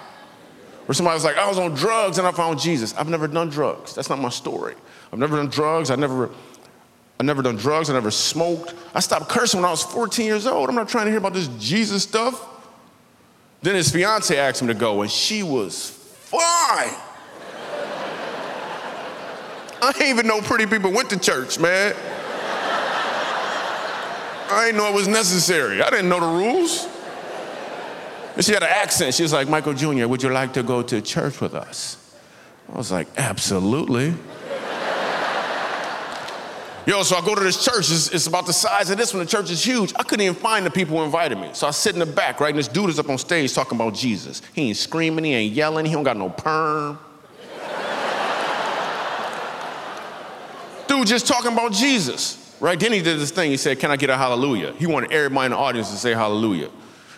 Or 0.86 0.94
somebody 0.94 1.14
was 1.14 1.24
like, 1.24 1.36
I 1.36 1.48
was 1.48 1.58
on 1.58 1.74
drugs 1.74 2.18
and 2.18 2.26
I 2.26 2.32
found 2.32 2.60
Jesus. 2.60 2.94
I've 2.94 3.08
never 3.08 3.26
done 3.26 3.48
drugs. 3.48 3.94
That's 3.94 4.08
not 4.08 4.20
my 4.20 4.28
story. 4.28 4.74
I've 5.12 5.18
never 5.18 5.36
done 5.36 5.48
drugs. 5.48 5.90
I 5.90 5.96
never 5.96 6.30
I 7.20 7.24
never 7.24 7.42
done 7.42 7.56
drugs. 7.56 7.90
I 7.90 7.94
never 7.94 8.12
smoked. 8.12 8.74
I 8.94 9.00
stopped 9.00 9.28
cursing 9.28 9.60
when 9.60 9.66
I 9.66 9.72
was 9.72 9.82
14 9.82 10.24
years 10.24 10.46
old. 10.46 10.68
I'm 10.68 10.76
not 10.76 10.88
trying 10.88 11.06
to 11.06 11.10
hear 11.10 11.18
about 11.18 11.34
this 11.34 11.48
Jesus 11.58 12.04
stuff. 12.04 12.57
Then 13.62 13.74
his 13.74 13.90
fiance 13.90 14.36
asked 14.36 14.62
him 14.62 14.68
to 14.68 14.74
go, 14.74 15.02
and 15.02 15.10
she 15.10 15.42
was 15.42 15.90
fine. 15.90 16.94
I 19.80 19.92
didn't 19.92 20.08
even 20.08 20.26
know 20.26 20.40
pretty 20.40 20.66
people 20.66 20.92
went 20.92 21.10
to 21.10 21.18
church, 21.18 21.58
man. 21.58 21.94
I 24.50 24.66
didn't 24.66 24.78
know 24.78 24.88
it 24.88 24.94
was 24.94 25.08
necessary. 25.08 25.82
I 25.82 25.90
didn't 25.90 26.08
know 26.08 26.20
the 26.20 26.26
rules. 26.26 26.88
And 28.34 28.44
she 28.44 28.52
had 28.52 28.62
an 28.62 28.70
accent. 28.70 29.14
She 29.14 29.22
was 29.22 29.32
like, 29.32 29.48
Michael 29.48 29.74
Jr., 29.74 30.06
would 30.06 30.22
you 30.22 30.30
like 30.30 30.52
to 30.54 30.62
go 30.62 30.82
to 30.82 31.00
church 31.02 31.40
with 31.40 31.54
us? 31.54 31.96
I 32.72 32.76
was 32.76 32.92
like, 32.92 33.08
absolutely. 33.16 34.14
Yo, 36.88 37.02
so 37.02 37.16
I 37.16 37.20
go 37.20 37.34
to 37.34 37.42
this 37.42 37.62
church. 37.62 37.90
It's, 37.90 38.08
it's, 38.14 38.28
about 38.28 38.46
the 38.46 38.52
size 38.54 38.88
of 38.88 38.96
this 38.96 39.12
one. 39.12 39.22
The 39.22 39.30
church 39.30 39.50
is 39.50 39.62
huge. 39.62 39.92
I 39.98 40.02
couldn't 40.02 40.24
even 40.24 40.34
find 40.34 40.64
the 40.64 40.70
people 40.70 40.96
who 40.96 41.04
invited 41.04 41.36
me. 41.36 41.50
So 41.52 41.66
I 41.66 41.70
sit 41.70 41.92
in 41.92 41.98
the 41.98 42.06
back, 42.06 42.40
right? 42.40 42.48
And 42.48 42.58
this 42.58 42.66
dude 42.66 42.88
is 42.88 42.98
up 42.98 43.10
on 43.10 43.18
stage 43.18 43.52
talking 43.52 43.76
about 43.76 43.92
Jesus. 43.92 44.40
He 44.54 44.68
ain't 44.68 44.76
screaming, 44.78 45.26
he 45.26 45.34
ain't 45.34 45.52
yelling, 45.52 45.84
he 45.84 45.92
don't 45.92 46.02
got 46.02 46.16
no 46.16 46.30
perm. 46.30 46.98
dude 50.86 51.06
just 51.06 51.26
talking 51.26 51.52
about 51.52 51.72
Jesus, 51.72 52.56
right? 52.58 52.80
Then 52.80 52.94
he 52.94 53.02
did 53.02 53.18
this 53.18 53.32
thing. 53.32 53.50
He 53.50 53.58
said, 53.58 53.78
Can 53.78 53.90
I 53.90 53.98
get 53.98 54.08
a 54.08 54.16
hallelujah? 54.16 54.72
He 54.72 54.86
wanted 54.86 55.12
everybody 55.12 55.44
in 55.44 55.50
the 55.50 55.58
audience 55.58 55.90
to 55.90 55.98
say 55.98 56.14
hallelujah. 56.14 56.70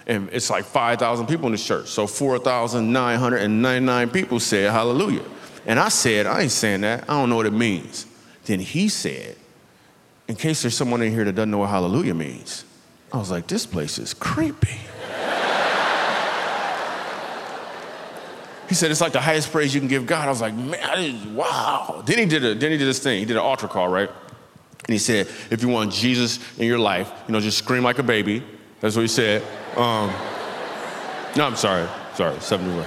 And 0.09 0.31
it's 0.33 0.51
like 0.51 0.65
5,000 0.65 1.29
people 1.29 1.47
in 1.47 1.53
the 1.53 1.59
church. 1.59 1.87
So 1.87 2.09
4,999 2.09 4.11
people 4.11 4.41
said 4.41 4.73
hallelujah. 4.73 5.23
And 5.65 5.79
I 5.79 5.91
said, 5.91 6.27
I 6.27 6.41
ain't 6.41 6.51
saying 6.51 6.81
that. 6.81 7.05
I 7.05 7.13
don't 7.13 7.29
know 7.29 7.37
what 7.37 7.47
it 7.47 7.53
means. 7.53 8.07
Then 8.47 8.59
he 8.59 8.89
said, 8.89 9.37
in 10.31 10.37
case 10.37 10.63
there's 10.63 10.77
someone 10.77 11.03
in 11.03 11.11
here 11.11 11.25
that 11.25 11.33
doesn't 11.33 11.51
know 11.51 11.59
what 11.59 11.71
hallelujah 11.71 12.15
means. 12.15 12.65
I 13.13 13.17
was 13.17 13.33
like, 13.33 13.49
this 13.49 13.67
place 13.67 13.99
is 13.99 14.15
creepy. 14.15 14.79
he 18.69 18.77
said, 18.77 18.93
it's 18.93 19.01
like 19.01 19.11
the 19.11 19.21
highest 19.21 19.51
praise 19.51 19.75
you 19.75 19.81
can 19.81 19.89
give 19.89 20.07
God. 20.07 20.29
I 20.29 20.31
was 20.31 20.41
like, 20.41 20.55
man, 20.55 21.35
wow. 21.35 22.05
Then 22.07 22.19
he 22.19 22.27
did 22.27 22.45
a, 22.45 22.55
then 22.55 22.71
he 22.71 22.79
did 22.79 22.87
this 22.87 23.01
thing. 23.01 23.19
He 23.19 23.25
did 23.25 23.39
an 23.39 23.43
altar 23.43 23.67
call, 23.67 23.89
right? 23.89 24.09
And 24.09 24.93
he 24.93 24.99
said, 24.99 25.27
if 25.51 25.63
you 25.63 25.69
want 25.69 25.93
Jesus 25.93 26.39
in 26.61 26.69
your 26.69 26.79
life, 26.79 27.13
you 27.27 27.33
know, 27.33 27.41
just 27.41 27.59
scream 27.59 27.83
like 27.83 27.99
a 27.99 28.05
baby. 28.05 28.45
That's 28.79 28.95
what 28.95 29.03
he 29.03 29.09
said. 29.09 29.43
Um, 29.77 30.11
no, 31.35 31.45
I'm 31.45 31.57
sorry. 31.57 31.89
Sorry, 32.15 32.39
71. 32.39 32.87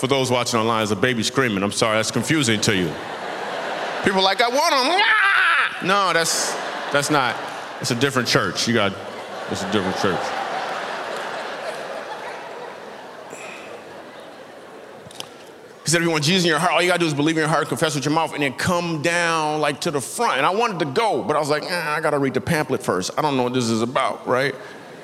For 0.00 0.06
those 0.06 0.30
watching 0.30 0.58
online, 0.60 0.82
it's 0.82 0.92
a 0.92 0.96
baby 0.96 1.22
screaming. 1.22 1.62
I'm 1.62 1.72
sorry, 1.72 1.98
that's 1.98 2.10
confusing 2.10 2.58
to 2.62 2.74
you. 2.74 2.90
People 4.04 4.18
are 4.18 4.24
like, 4.24 4.40
I 4.40 4.48
want 4.48 4.70
them. 4.70 5.00
Ah! 5.00 5.78
No, 5.84 6.12
that's 6.12 6.54
that's 6.92 7.10
not. 7.10 7.36
It's 7.80 7.90
a 7.90 7.94
different 7.94 8.28
church. 8.28 8.66
You 8.66 8.74
got. 8.74 8.92
It's 9.50 9.62
a 9.62 9.72
different 9.72 9.96
church. 9.98 10.20
He 15.84 15.90
said, 15.90 15.98
if 15.98 16.04
you 16.04 16.10
want 16.10 16.22
Jesus 16.22 16.44
in 16.44 16.48
your 16.48 16.60
heart, 16.60 16.72
all 16.72 16.80
you 16.80 16.88
gotta 16.88 17.00
do 17.00 17.06
is 17.06 17.14
believe 17.14 17.36
in 17.36 17.40
your 17.40 17.48
heart, 17.48 17.68
confess 17.68 17.94
with 17.96 18.04
your 18.04 18.14
mouth, 18.14 18.32
and 18.34 18.42
then 18.42 18.54
come 18.54 19.02
down 19.02 19.60
like 19.60 19.80
to 19.82 19.90
the 19.90 20.00
front. 20.00 20.38
And 20.38 20.46
I 20.46 20.50
wanted 20.50 20.78
to 20.78 20.84
go, 20.84 21.22
but 21.22 21.34
I 21.34 21.40
was 21.40 21.50
like, 21.50 21.64
ah, 21.66 21.96
I 21.96 22.00
gotta 22.00 22.18
read 22.18 22.34
the 22.34 22.40
pamphlet 22.40 22.82
first. 22.82 23.10
I 23.18 23.22
don't 23.22 23.36
know 23.36 23.42
what 23.42 23.52
this 23.52 23.68
is 23.68 23.82
about, 23.82 24.26
right? 24.26 24.54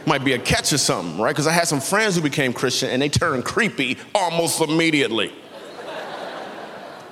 Might 0.07 0.25
be 0.25 0.35
a 0.35 0.39
catch 0.39 0.73
or 0.73 0.79
something, 0.79 1.21
right? 1.21 1.33
Because 1.33 1.49
I 1.49 1.53
had 1.53 1.67
some 1.67 1.81
friends 1.81 2.15
who 2.15 2.23
became 2.23 2.53
Christian 2.53 2.91
and 2.91 3.03
they 3.03 3.09
turned 3.09 3.45
creepy 3.45 3.99
almost 4.15 4.61
immediately. 4.61 5.33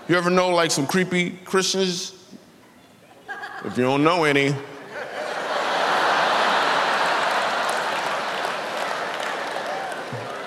You 0.09 0.15
ever 0.15 0.31
know 0.31 0.51
like 0.51 0.71
some 0.71 0.87
creepy 0.87 1.31
Christians? 1.31 2.13
If 3.65 3.77
you 3.77 3.83
don't 3.83 4.05
know 4.05 4.23
any, 4.23 4.55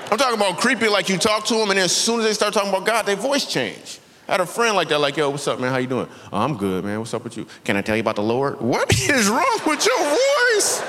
I'm 0.10 0.18
talking 0.18 0.38
about 0.38 0.58
creepy 0.58 0.88
like 0.88 1.10
you 1.10 1.18
talk 1.18 1.46
to 1.48 1.56
them 1.56 1.70
and 1.70 1.78
then 1.78 1.86
as 1.86 1.96
soon 1.96 2.22
as 2.22 2.26
they 2.26 2.34
start 2.34 2.54
talking 2.54 2.70
about 2.70 2.86
God, 2.86 3.06
their 3.06 3.18
voice 3.18 3.46
change. 3.46 4.00
I 4.30 4.34
had 4.34 4.42
a 4.42 4.46
friend 4.46 4.76
like 4.78 4.88
that, 4.90 5.00
like, 5.00 5.18
yo, 5.18 5.30
what's 5.30 5.48
up, 5.48 5.60
man? 5.60 5.72
How 5.72 5.78
you 5.78 5.88
doing? 5.88 6.08
Oh, 6.32 6.38
I'm 6.38 6.56
good, 6.56 6.86
man. 6.86 7.00
What's 7.00 7.14
up 7.14 7.26
with 7.26 7.36
you? 7.36 7.46
Can 7.66 7.76
I 7.76 7.82
tell 7.82 7.96
you 7.96 8.02
about 8.02 8.16
the 8.16 8.24
Lord? 8.24 8.62
What 8.62 8.94
is 9.10 9.28
wrong 9.28 9.60
with 9.68 9.86
your 9.86 9.98
voice? 9.98 10.84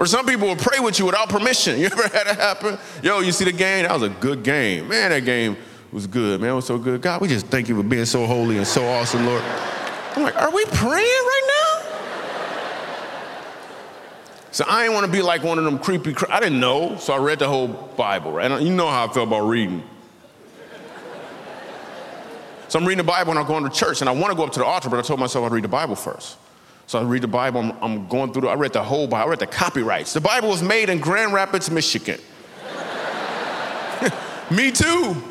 Or 0.00 0.06
some 0.06 0.26
people 0.26 0.48
will 0.48 0.56
pray 0.56 0.80
with 0.80 0.98
you 0.98 1.06
without 1.06 1.28
permission. 1.28 1.78
You 1.78 1.86
ever 1.86 2.08
had 2.08 2.26
it 2.26 2.36
happen? 2.36 2.78
Yo, 3.02 3.20
you 3.20 3.30
see 3.30 3.44
the 3.44 3.52
game? 3.52 3.84
That 3.84 3.92
was 3.92 4.02
a 4.02 4.08
good 4.08 4.42
game. 4.42 4.88
Man, 4.88 5.10
that 5.10 5.24
game 5.24 5.56
was 5.94 6.06
good, 6.08 6.40
man. 6.40 6.50
It 6.50 6.54
was 6.54 6.66
so 6.66 6.76
good. 6.76 7.00
God, 7.00 7.20
we 7.20 7.28
just 7.28 7.46
thank 7.46 7.68
you 7.68 7.76
for 7.76 7.84
being 7.84 8.04
so 8.04 8.26
holy 8.26 8.58
and 8.58 8.66
so 8.66 8.84
awesome, 8.84 9.24
Lord. 9.24 9.42
I'm 10.16 10.24
like, 10.24 10.34
are 10.36 10.50
we 10.50 10.64
praying 10.66 10.90
right 10.92 11.42
now? 11.46 11.80
So 14.50 14.64
I 14.68 14.82
didn't 14.82 14.94
want 14.94 15.06
to 15.06 15.12
be 15.12 15.22
like 15.22 15.44
one 15.44 15.56
of 15.58 15.64
them 15.64 15.78
creepy. 15.78 16.14
I 16.28 16.40
didn't 16.40 16.58
know, 16.58 16.96
so 16.96 17.12
I 17.12 17.18
read 17.18 17.38
the 17.38 17.48
whole 17.48 17.68
Bible, 17.68 18.32
right? 18.32 18.50
And 18.50 18.66
you 18.66 18.74
know 18.74 18.88
how 18.88 19.06
I 19.06 19.12
feel 19.12 19.22
about 19.22 19.46
reading. 19.46 19.84
So 22.68 22.80
I'm 22.80 22.84
reading 22.84 23.04
the 23.04 23.04
Bible 23.04 23.30
and 23.30 23.38
I'm 23.38 23.46
going 23.46 23.62
to 23.62 23.70
church, 23.70 24.00
and 24.00 24.08
I 24.08 24.12
want 24.12 24.32
to 24.32 24.36
go 24.36 24.44
up 24.44 24.52
to 24.54 24.58
the 24.58 24.66
altar, 24.66 24.90
but 24.90 24.98
I 24.98 25.02
told 25.02 25.20
myself 25.20 25.44
I'd 25.44 25.52
read 25.52 25.62
the 25.62 25.68
Bible 25.68 25.94
first. 25.94 26.38
So 26.88 26.98
I 26.98 27.02
read 27.02 27.22
the 27.22 27.28
Bible. 27.28 27.60
I'm, 27.60 27.72
I'm 27.82 28.08
going 28.08 28.32
through. 28.32 28.42
The, 28.42 28.48
I 28.48 28.54
read 28.54 28.72
the 28.72 28.82
whole 28.82 29.06
Bible. 29.06 29.28
I 29.28 29.30
read 29.30 29.38
the 29.38 29.46
copyrights. 29.46 30.12
The 30.12 30.20
Bible 30.20 30.48
was 30.48 30.62
made 30.62 30.88
in 30.90 30.98
Grand 30.98 31.32
Rapids, 31.32 31.70
Michigan. 31.70 32.20
Me 34.50 34.72
too. 34.72 35.22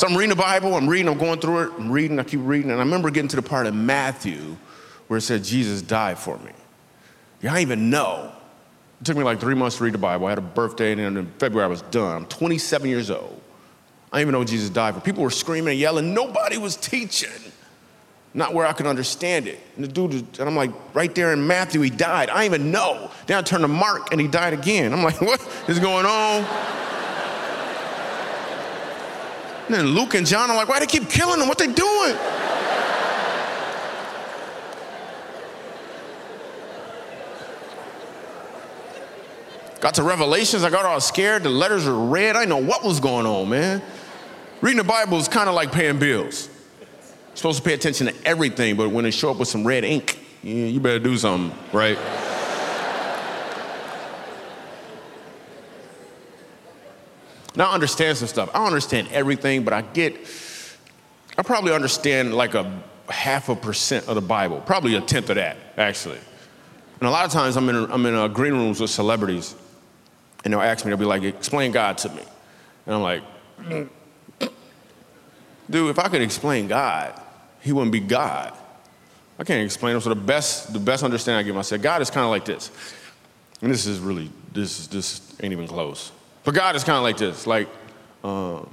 So 0.00 0.06
I'm 0.06 0.16
reading 0.16 0.30
the 0.30 0.42
Bible, 0.42 0.76
I'm 0.76 0.88
reading, 0.88 1.08
I'm 1.08 1.18
going 1.18 1.40
through 1.40 1.58
it, 1.64 1.72
I'm 1.76 1.92
reading, 1.92 2.18
I 2.18 2.22
keep 2.22 2.40
reading, 2.42 2.70
and 2.70 2.80
I 2.80 2.82
remember 2.82 3.10
getting 3.10 3.28
to 3.28 3.36
the 3.36 3.42
part 3.42 3.66
in 3.66 3.84
Matthew 3.84 4.56
where 5.08 5.18
it 5.18 5.20
said 5.20 5.44
Jesus 5.44 5.82
died 5.82 6.18
for 6.18 6.38
me. 6.38 6.52
Yeah, 7.42 7.52
I 7.52 7.60
even 7.60 7.90
know. 7.90 8.32
It 9.02 9.04
took 9.04 9.18
me 9.18 9.24
like 9.24 9.40
three 9.40 9.54
months 9.54 9.76
to 9.76 9.84
read 9.84 9.92
the 9.92 9.98
Bible. 9.98 10.24
I 10.24 10.30
had 10.30 10.38
a 10.38 10.40
birthday, 10.40 10.92
and 10.92 11.18
in 11.18 11.26
February 11.32 11.66
I 11.66 11.68
was 11.68 11.82
done. 11.82 12.16
I'm 12.16 12.26
27 12.28 12.88
years 12.88 13.10
old. 13.10 13.42
I 14.10 14.16
didn't 14.16 14.30
even 14.30 14.40
know 14.40 14.44
Jesus 14.46 14.70
died 14.70 14.94
for. 14.94 15.02
People 15.02 15.22
were 15.22 15.28
screaming 15.28 15.72
and 15.72 15.78
yelling. 15.78 16.14
Nobody 16.14 16.56
was 16.56 16.76
teaching. 16.76 17.52
Not 18.32 18.54
where 18.54 18.66
I 18.66 18.72
could 18.72 18.86
understand 18.86 19.48
it. 19.48 19.60
And 19.76 19.84
the 19.84 19.88
dude, 19.88 20.14
and 20.14 20.48
I'm 20.48 20.56
like, 20.56 20.70
right 20.94 21.14
there 21.14 21.34
in 21.34 21.46
Matthew, 21.46 21.82
he 21.82 21.90
died. 21.90 22.30
I 22.30 22.44
didn't 22.44 22.54
even 22.54 22.70
know. 22.70 23.10
Then 23.26 23.36
I 23.36 23.42
turned 23.42 23.64
to 23.64 23.68
Mark, 23.68 24.12
and 24.12 24.20
he 24.20 24.28
died 24.28 24.54
again. 24.54 24.94
I'm 24.94 25.02
like, 25.02 25.20
what 25.20 25.46
is 25.68 25.78
going 25.78 26.06
on? 26.06 26.79
And 29.70 29.78
then 29.78 29.86
Luke 29.94 30.14
and 30.14 30.26
John 30.26 30.50
are 30.50 30.56
like, 30.56 30.68
why 30.68 30.80
they 30.80 30.86
keep 30.86 31.08
killing 31.08 31.38
them? 31.38 31.46
What 31.46 31.56
they 31.56 31.68
doing? 31.68 32.16
Got 39.80 39.94
to 39.94 40.02
Revelations, 40.02 40.64
I 40.64 40.70
got 40.70 40.84
all 40.84 41.00
scared. 41.00 41.44
The 41.44 41.50
letters 41.50 41.86
were 41.86 41.94
red. 41.94 42.34
I 42.34 42.40
didn't 42.40 42.48
know 42.48 42.68
what 42.68 42.82
was 42.82 42.98
going 42.98 43.26
on, 43.26 43.48
man. 43.48 43.80
Reading 44.60 44.78
the 44.78 44.82
Bible 44.82 45.18
is 45.18 45.28
kind 45.28 45.48
of 45.48 45.54
like 45.54 45.70
paying 45.70 46.00
bills. 46.00 46.48
You're 46.80 47.36
supposed 47.36 47.58
to 47.58 47.64
pay 47.64 47.74
attention 47.74 48.08
to 48.08 48.14
everything, 48.26 48.74
but 48.76 48.90
when 48.90 49.04
they 49.04 49.12
show 49.12 49.30
up 49.30 49.36
with 49.36 49.46
some 49.46 49.64
red 49.64 49.84
ink, 49.84 50.18
you 50.42 50.80
better 50.80 50.98
do 50.98 51.16
something, 51.16 51.56
right? 51.72 51.96
Now 57.56 57.70
I 57.70 57.74
understand 57.74 58.18
some 58.18 58.28
stuff. 58.28 58.50
I 58.54 58.58
don't 58.58 58.66
understand 58.66 59.08
everything, 59.12 59.64
but 59.64 59.72
I 59.72 59.82
get, 59.82 60.16
I 61.36 61.42
probably 61.42 61.72
understand 61.72 62.34
like 62.34 62.54
a 62.54 62.82
half 63.08 63.48
a 63.48 63.56
percent 63.56 64.08
of 64.08 64.14
the 64.14 64.20
Bible, 64.20 64.60
probably 64.60 64.94
a 64.94 65.00
tenth 65.00 65.30
of 65.30 65.36
that, 65.36 65.56
actually. 65.76 66.18
And 67.00 67.08
a 67.08 67.10
lot 67.10 67.24
of 67.24 67.32
times 67.32 67.56
I'm 67.56 67.68
in, 67.68 67.90
I'm 67.90 68.06
in 68.06 68.14
uh, 68.14 68.28
green 68.28 68.52
rooms 68.52 68.80
with 68.80 68.90
celebrities, 68.90 69.54
and 70.44 70.52
they'll 70.52 70.60
ask 70.60 70.84
me, 70.84 70.90
they'll 70.90 70.98
be 70.98 71.04
like, 71.04 71.22
explain 71.22 71.72
God 71.72 71.98
to 71.98 72.08
me. 72.10 72.22
And 72.86 72.94
I'm 72.94 73.02
like, 73.02 73.22
dude, 75.68 75.90
if 75.90 75.98
I 75.98 76.08
could 76.08 76.22
explain 76.22 76.68
God, 76.68 77.20
he 77.60 77.72
wouldn't 77.72 77.92
be 77.92 78.00
God. 78.00 78.56
I 79.38 79.44
can't 79.44 79.64
explain 79.64 79.94
him. 79.94 80.00
So 80.02 80.10
the 80.10 80.14
best, 80.14 80.72
the 80.72 80.78
best 80.78 81.02
understanding 81.02 81.40
I 81.40 81.42
give 81.42 81.54
myself, 81.54 81.80
God 81.80 82.02
is 82.02 82.10
kind 82.10 82.24
of 82.24 82.30
like 82.30 82.44
this. 82.44 82.70
And 83.62 83.72
this 83.72 83.86
is 83.86 83.98
really, 83.98 84.30
this, 84.52 84.86
this 84.86 85.34
ain't 85.42 85.52
even 85.52 85.66
close. 85.66 86.12
But 86.44 86.54
God 86.54 86.76
is 86.76 86.84
kind 86.84 86.96
of 86.96 87.02
like 87.02 87.16
this. 87.16 87.46
Like, 87.46 87.68
um, 88.24 88.68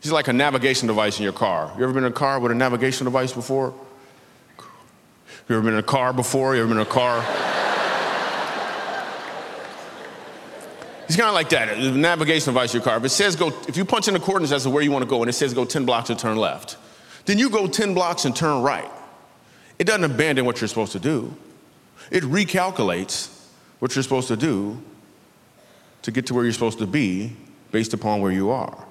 he's 0.00 0.12
like 0.12 0.28
a 0.28 0.32
navigation 0.32 0.86
device 0.86 1.18
in 1.18 1.24
your 1.24 1.32
car. 1.32 1.72
You 1.76 1.84
ever 1.84 1.92
been 1.92 2.04
in 2.04 2.12
a 2.12 2.14
car 2.14 2.40
with 2.40 2.52
a 2.52 2.54
navigation 2.54 3.04
device 3.04 3.32
before? 3.32 3.74
You 5.48 5.56
ever 5.56 5.62
been 5.62 5.74
in 5.74 5.80
a 5.80 5.82
car 5.82 6.12
before? 6.12 6.54
You 6.54 6.62
ever 6.62 6.68
been 6.68 6.78
in 6.78 6.86
a 6.86 6.90
car? 6.90 7.20
He's 11.06 11.16
kind 11.18 11.28
of 11.28 11.34
like 11.34 11.50
that, 11.50 11.76
the 11.76 11.90
navigation 11.90 12.54
device 12.54 12.72
in 12.72 12.80
your 12.80 12.84
car. 12.84 12.96
If 12.96 13.04
it 13.04 13.10
says 13.10 13.36
go, 13.36 13.48
if 13.68 13.76
you 13.76 13.84
punch 13.84 14.08
in 14.08 14.14
the 14.14 14.20
coordinates 14.20 14.52
as 14.52 14.62
to 14.62 14.70
where 14.70 14.82
you 14.82 14.90
want 14.90 15.02
to 15.02 15.08
go 15.08 15.20
and 15.20 15.28
it 15.28 15.34
says 15.34 15.52
go 15.52 15.66
10 15.66 15.84
blocks 15.84 16.08
and 16.08 16.18
turn 16.18 16.38
left, 16.38 16.78
then 17.26 17.38
you 17.38 17.50
go 17.50 17.66
10 17.66 17.92
blocks 17.92 18.24
and 18.24 18.34
turn 18.34 18.62
right. 18.62 18.90
It 19.78 19.86
doesn't 19.86 20.04
abandon 20.04 20.46
what 20.46 20.60
you're 20.60 20.68
supposed 20.68 20.92
to 20.92 20.98
do. 20.98 21.36
It 22.10 22.22
recalculates 22.22 23.46
what 23.78 23.94
you're 23.94 24.02
supposed 24.02 24.28
to 24.28 24.36
do 24.36 24.82
to 26.02 26.10
get 26.10 26.26
to 26.26 26.34
where 26.34 26.44
you're 26.44 26.52
supposed 26.52 26.78
to 26.78 26.86
be 26.86 27.36
based 27.70 27.94
upon 27.94 28.20
where 28.20 28.32
you 28.32 28.50
are. 28.50 28.86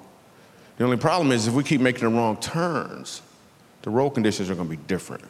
The 0.77 0.83
only 0.83 0.97
problem 0.97 1.31
is 1.31 1.47
if 1.47 1.53
we 1.53 1.63
keep 1.63 1.81
making 1.81 2.01
the 2.01 2.09
wrong 2.09 2.37
turns, 2.37 3.21
the 3.83 3.89
road 3.89 4.11
conditions 4.11 4.49
are 4.49 4.55
going 4.55 4.69
to 4.69 4.75
be 4.75 4.83
different. 4.87 5.23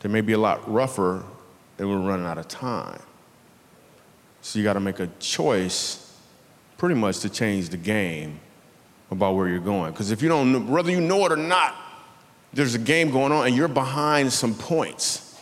They 0.00 0.08
may 0.08 0.20
be 0.20 0.32
a 0.32 0.38
lot 0.38 0.70
rougher 0.70 1.24
and 1.78 1.88
we're 1.88 1.98
running 1.98 2.26
out 2.26 2.38
of 2.38 2.48
time. 2.48 3.00
So 4.42 4.58
you 4.58 4.64
got 4.64 4.74
to 4.74 4.80
make 4.80 5.00
a 5.00 5.08
choice 5.18 6.16
pretty 6.78 6.94
much 6.94 7.20
to 7.20 7.28
change 7.28 7.68
the 7.68 7.76
game 7.76 8.40
about 9.10 9.34
where 9.34 9.48
you're 9.48 9.58
going. 9.58 9.92
Because 9.92 10.10
if 10.10 10.22
you 10.22 10.28
don't, 10.28 10.52
know, 10.52 10.60
whether 10.60 10.90
you 10.90 11.00
know 11.00 11.26
it 11.26 11.32
or 11.32 11.36
not, 11.36 11.74
there's 12.52 12.74
a 12.74 12.78
game 12.78 13.10
going 13.10 13.32
on 13.32 13.46
and 13.46 13.56
you're 13.56 13.68
behind 13.68 14.32
some 14.32 14.54
points. 14.54 15.38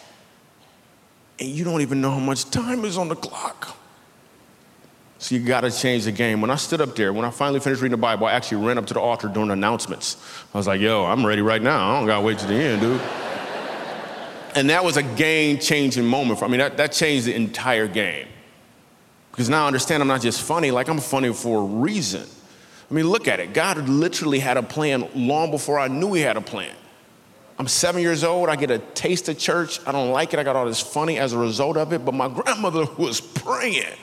And 1.39 1.49
you 1.49 1.65
don't 1.65 1.81
even 1.81 2.01
know 2.01 2.11
how 2.11 2.19
much 2.19 2.51
time 2.51 2.85
is 2.85 2.99
on 2.99 3.09
the 3.09 3.15
clock. 3.15 3.78
So 5.19 5.35
you 5.35 5.41
got 5.41 5.63
to 5.63 5.71
change 5.71 6.05
the 6.05 6.13
game. 6.13 6.41
When 6.41 6.51
I 6.51 6.55
stood 6.55 6.81
up 6.81 6.95
there, 6.95 7.13
when 7.13 7.25
I 7.25 7.31
finally 7.31 7.59
finished 7.59 7.83
reading 7.83 7.99
the 7.99 8.01
Bible, 8.01 8.27
I 8.27 8.33
actually 8.33 8.65
ran 8.65 8.79
up 8.79 8.87
to 8.87 8.95
the 8.95 9.01
altar 9.01 9.29
during 9.29 9.51
announcements. 9.51 10.17
I 10.55 10.59
was 10.59 10.69
like, 10.69 10.81
yo, 10.81 11.05
I'm 11.05 11.27
ready 11.27 11.43
right 11.43 11.61
now. 11.61 11.91
I 11.91 11.99
don't 11.99 12.07
got 12.07 12.21
to 12.21 12.25
wait 12.25 12.39
to 12.39 12.47
the 12.47 12.55
end, 12.55 12.81
dude. 12.81 13.01
and 14.55 14.71
that 14.71 14.85
was 14.85 14.97
a 14.97 15.03
game 15.03 15.59
changing 15.59 16.07
moment 16.07 16.39
for 16.39 16.49
me. 16.49 16.59
That, 16.59 16.77
that 16.77 16.93
changed 16.93 17.27
the 17.27 17.35
entire 17.35 17.89
game. 17.89 18.29
Because 19.33 19.49
now 19.49 19.65
I 19.65 19.67
understand 19.67 20.03
I'm 20.03 20.09
not 20.09 20.21
just 20.21 20.43
funny, 20.43 20.71
like 20.71 20.89
I'm 20.89 21.01
funny 21.01 21.33
for 21.33 21.63
a 21.63 21.65
reason. 21.65 22.27
I 22.91 22.95
mean, 22.95 23.09
look 23.09 23.29
at 23.29 23.41
it. 23.41 23.53
God 23.53 23.89
literally 23.89 24.39
had 24.39 24.57
a 24.57 24.63
plan 24.63 25.09
long 25.15 25.51
before 25.51 25.79
I 25.79 25.89
knew 25.89 26.15
He 26.15 26.23
had 26.23 26.37
a 26.37 26.41
plan. 26.41 26.75
I'm 27.59 27.67
seven 27.67 28.01
years 28.01 28.23
old. 28.23 28.49
I 28.49 28.55
get 28.55 28.71
a 28.71 28.79
taste 28.79 29.29
of 29.29 29.37
church. 29.37 29.81
I 29.85 29.91
don't 29.91 30.11
like 30.11 30.33
it. 30.33 30.39
I 30.39 30.45
got 30.45 30.55
all 30.55 30.65
this 30.65 30.81
funny 30.81 31.19
as 31.19 31.33
a 31.33 31.39
result 31.39 31.77
of 31.77 31.93
it. 31.93 32.05
But 32.05 32.15
my 32.15 32.29
grandmother 32.29 32.87
was 32.99 33.21
praying. 33.21 33.97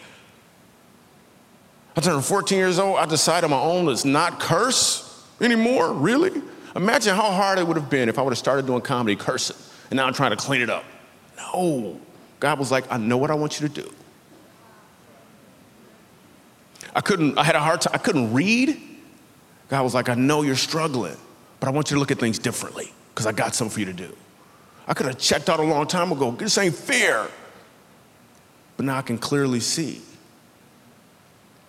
I 1.96 2.02
turned 2.02 2.26
14 2.26 2.58
years 2.58 2.80
old. 2.80 2.98
I 2.98 3.06
decided 3.06 3.46
on 3.46 3.52
my 3.52 3.60
own 3.60 3.86
let's 3.86 4.06
not 4.06 4.40
curse 4.40 5.26
anymore. 5.40 5.94
Really? 5.94 6.42
Imagine 6.76 7.16
how 7.16 7.32
hard 7.32 7.58
it 7.58 7.66
would 7.66 7.78
have 7.78 7.90
been 7.90 8.10
if 8.10 8.20
I 8.20 8.22
would 8.22 8.32
have 8.32 8.38
started 8.38 8.66
doing 8.66 8.82
comedy 8.82 9.16
cursing 9.16 9.56
and 9.90 9.98
now 9.98 10.06
I'm 10.06 10.14
trying 10.14 10.32
to 10.32 10.38
clean 10.38 10.62
it 10.62 10.70
up. 10.70 10.84
No. 11.38 12.00
God 12.40 12.60
was 12.60 12.72
like, 12.72 12.86
I 12.92 12.98
know 12.98 13.18
what 13.18 13.32
I 13.32 13.36
want 13.36 13.60
you 13.60 13.68
to 13.68 13.74
do. 13.82 13.90
I 16.94 17.02
couldn't, 17.02 17.38
I 17.38 17.44
had 17.44 17.56
a 17.56 17.60
hard 17.60 17.82
time, 17.82 17.92
I 17.94 17.98
couldn't 17.98 18.34
read. 18.34 18.80
God 19.70 19.84
was 19.84 19.94
like, 19.94 20.10
I 20.10 20.16
know 20.16 20.44
you're 20.44 20.56
struggling, 20.56 21.18
but 21.60 21.68
I 21.68 21.72
want 21.72 21.92
you 21.92 21.96
to 21.96 22.00
look 22.00 22.12
at 22.12 22.20
things 22.20 22.40
differently 22.40 22.94
because 23.14 23.26
I 23.26 23.32
got 23.32 23.56
something 23.56 23.74
for 23.74 23.80
you 23.80 23.86
to 23.88 23.94
do. 23.94 24.16
I 24.88 24.94
could 24.94 25.08
have 25.08 25.18
checked 25.18 25.50
out 25.50 25.60
a 25.60 25.64
long 25.64 25.88
time 25.88 26.12
ago. 26.12 26.32
This 26.32 26.58
ain't 26.58 26.76
fair. 26.76 27.28
But 28.78 28.86
now 28.86 28.98
I 28.98 29.02
can 29.02 29.18
clearly 29.18 29.60
see. 29.60 30.02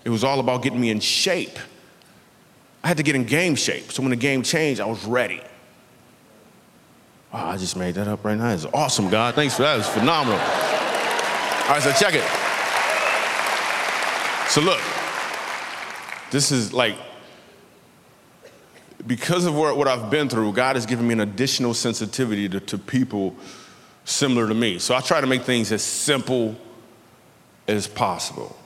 It 0.06 0.10
was 0.10 0.22
all 0.22 0.38
about 0.38 0.62
getting 0.62 0.80
me 0.80 0.90
in 0.90 1.00
shape. 1.00 1.58
I 2.84 2.86
had 2.86 2.96
to 2.98 3.02
get 3.02 3.16
in 3.16 3.24
game 3.24 3.56
shape. 3.56 3.90
So 3.90 4.02
when 4.02 4.10
the 4.10 4.16
game 4.16 4.44
changed, 4.44 4.80
I 4.80 4.86
was 4.86 5.04
ready. 5.04 5.40
Wow, 7.34 7.48
I 7.48 7.56
just 7.56 7.76
made 7.76 7.96
that 7.96 8.06
up 8.06 8.24
right 8.24 8.38
now. 8.38 8.50
It's 8.50 8.66
awesome, 8.66 9.10
God. 9.10 9.34
Thanks 9.34 9.56
for 9.56 9.62
that. 9.62 9.80
It's 9.80 9.88
phenomenal. 9.88 10.38
All 10.38 11.74
right, 11.74 11.82
so 11.82 11.90
check 11.90 12.14
it. 12.14 12.22
So 14.48 14.60
look, 14.60 14.80
this 16.30 16.52
is 16.52 16.72
like 16.72 16.94
because 19.08 19.44
of 19.44 19.56
what, 19.56 19.88
I've 19.88 20.08
been 20.08 20.28
through, 20.28 20.52
God 20.52 20.76
has 20.76 20.86
given 20.86 21.08
me 21.08 21.14
an 21.14 21.20
additional 21.20 21.74
sensitivity 21.74 22.48
to, 22.48 22.60
to 22.60 22.78
people 22.78 23.34
similar 24.04 24.46
to 24.46 24.54
me. 24.54 24.78
So 24.78 24.94
I 24.94 25.00
try 25.00 25.20
to 25.20 25.26
make 25.26 25.42
things 25.42 25.72
as 25.72 25.82
simple 25.82 26.54
as 27.66 27.88
possible. 27.88 28.56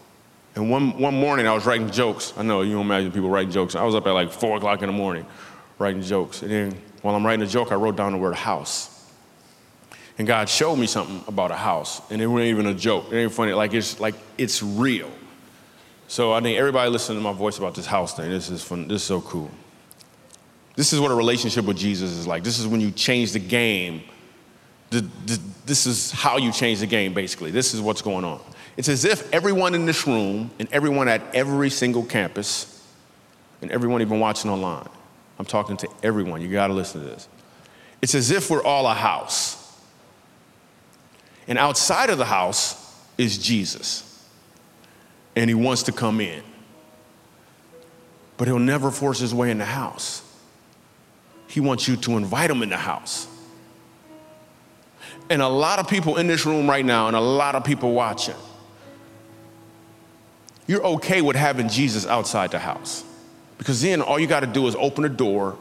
And 0.54 0.70
one, 0.70 0.98
one 0.98 1.14
morning 1.14 1.46
I 1.46 1.54
was 1.54 1.64
writing 1.64 1.90
jokes. 1.90 2.34
I 2.36 2.42
know 2.42 2.62
you 2.62 2.72
don't 2.72 2.86
imagine 2.86 3.12
people 3.12 3.30
writing 3.30 3.52
jokes. 3.52 3.74
I 3.74 3.84
was 3.84 3.94
up 3.94 4.06
at 4.06 4.12
like 4.12 4.32
four 4.32 4.56
o'clock 4.56 4.82
in 4.82 4.88
the 4.88 4.92
morning 4.92 5.26
writing 5.78 6.02
jokes. 6.02 6.42
And 6.42 6.50
then 6.50 6.82
while 7.02 7.14
I'm 7.14 7.24
writing 7.24 7.44
a 7.44 7.48
joke, 7.48 7.72
I 7.72 7.76
wrote 7.76 7.96
down 7.96 8.12
the 8.12 8.18
word 8.18 8.34
house. 8.34 8.96
And 10.18 10.26
God 10.26 10.48
showed 10.48 10.76
me 10.76 10.86
something 10.86 11.24
about 11.28 11.50
a 11.50 11.56
house. 11.56 12.02
And 12.10 12.20
it 12.20 12.26
wasn't 12.26 12.48
even 12.48 12.66
a 12.66 12.74
joke. 12.74 13.06
It 13.10 13.16
ain't 13.16 13.32
funny. 13.32 13.52
Like 13.52 13.72
it's 13.72 14.00
like 14.00 14.14
it's 14.36 14.62
real. 14.62 15.10
So 16.08 16.32
I 16.32 16.40
think 16.40 16.58
everybody 16.58 16.90
listen 16.90 17.14
to 17.14 17.22
my 17.22 17.32
voice 17.32 17.58
about 17.58 17.74
this 17.74 17.86
house 17.86 18.14
thing. 18.14 18.28
This 18.30 18.50
is 18.50 18.62
fun. 18.62 18.88
This 18.88 19.02
is 19.02 19.06
so 19.06 19.20
cool. 19.20 19.50
This 20.74 20.92
is 20.92 21.00
what 21.00 21.10
a 21.10 21.14
relationship 21.14 21.64
with 21.64 21.78
Jesus 21.78 22.10
is 22.10 22.26
like. 22.26 22.42
This 22.42 22.58
is 22.58 22.66
when 22.66 22.80
you 22.80 22.90
change 22.90 23.32
the 23.32 23.38
game. 23.38 24.02
This 24.90 25.86
is 25.86 26.10
how 26.10 26.36
you 26.36 26.52
change 26.52 26.80
the 26.80 26.86
game, 26.86 27.14
basically. 27.14 27.50
This 27.50 27.74
is 27.74 27.80
what's 27.80 28.02
going 28.02 28.24
on. 28.24 28.40
It's 28.76 28.88
as 28.88 29.04
if 29.04 29.32
everyone 29.32 29.74
in 29.74 29.86
this 29.86 30.06
room 30.06 30.50
and 30.58 30.68
everyone 30.72 31.08
at 31.08 31.22
every 31.34 31.70
single 31.70 32.04
campus 32.04 32.84
and 33.62 33.70
everyone 33.70 34.00
even 34.02 34.20
watching 34.20 34.50
online, 34.50 34.88
I'm 35.38 35.44
talking 35.44 35.76
to 35.78 35.88
everyone, 36.02 36.40
you 36.40 36.50
gotta 36.50 36.72
listen 36.72 37.02
to 37.02 37.06
this. 37.06 37.28
It's 38.02 38.14
as 38.14 38.30
if 38.30 38.50
we're 38.50 38.62
all 38.62 38.86
a 38.86 38.94
house. 38.94 39.56
And 41.46 41.58
outside 41.58 42.10
of 42.10 42.18
the 42.18 42.24
house 42.24 42.96
is 43.18 43.38
Jesus. 43.38 44.06
And 45.36 45.48
he 45.48 45.54
wants 45.54 45.84
to 45.84 45.92
come 45.92 46.20
in. 46.20 46.42
But 48.36 48.48
he'll 48.48 48.58
never 48.58 48.90
force 48.90 49.18
his 49.18 49.34
way 49.34 49.50
in 49.50 49.58
the 49.58 49.64
house. 49.66 50.22
He 51.46 51.60
wants 51.60 51.86
you 51.86 51.96
to 51.96 52.16
invite 52.16 52.50
him 52.50 52.62
in 52.62 52.70
the 52.70 52.76
house. 52.76 53.26
And 55.30 55.40
a 55.40 55.48
lot 55.48 55.78
of 55.78 55.88
people 55.88 56.16
in 56.16 56.26
this 56.26 56.44
room 56.44 56.68
right 56.68 56.84
now, 56.84 57.06
and 57.06 57.16
a 57.16 57.20
lot 57.20 57.54
of 57.54 57.62
people 57.62 57.92
watching, 57.92 58.34
you're 60.66 60.84
okay 60.84 61.22
with 61.22 61.36
having 61.36 61.68
Jesus 61.68 62.04
outside 62.04 62.50
the 62.50 62.58
house. 62.58 63.04
Because 63.56 63.80
then 63.80 64.02
all 64.02 64.18
you 64.18 64.26
got 64.26 64.40
to 64.40 64.46
do 64.46 64.66
is 64.66 64.74
open 64.74 65.02
the 65.02 65.08
door, 65.08 65.56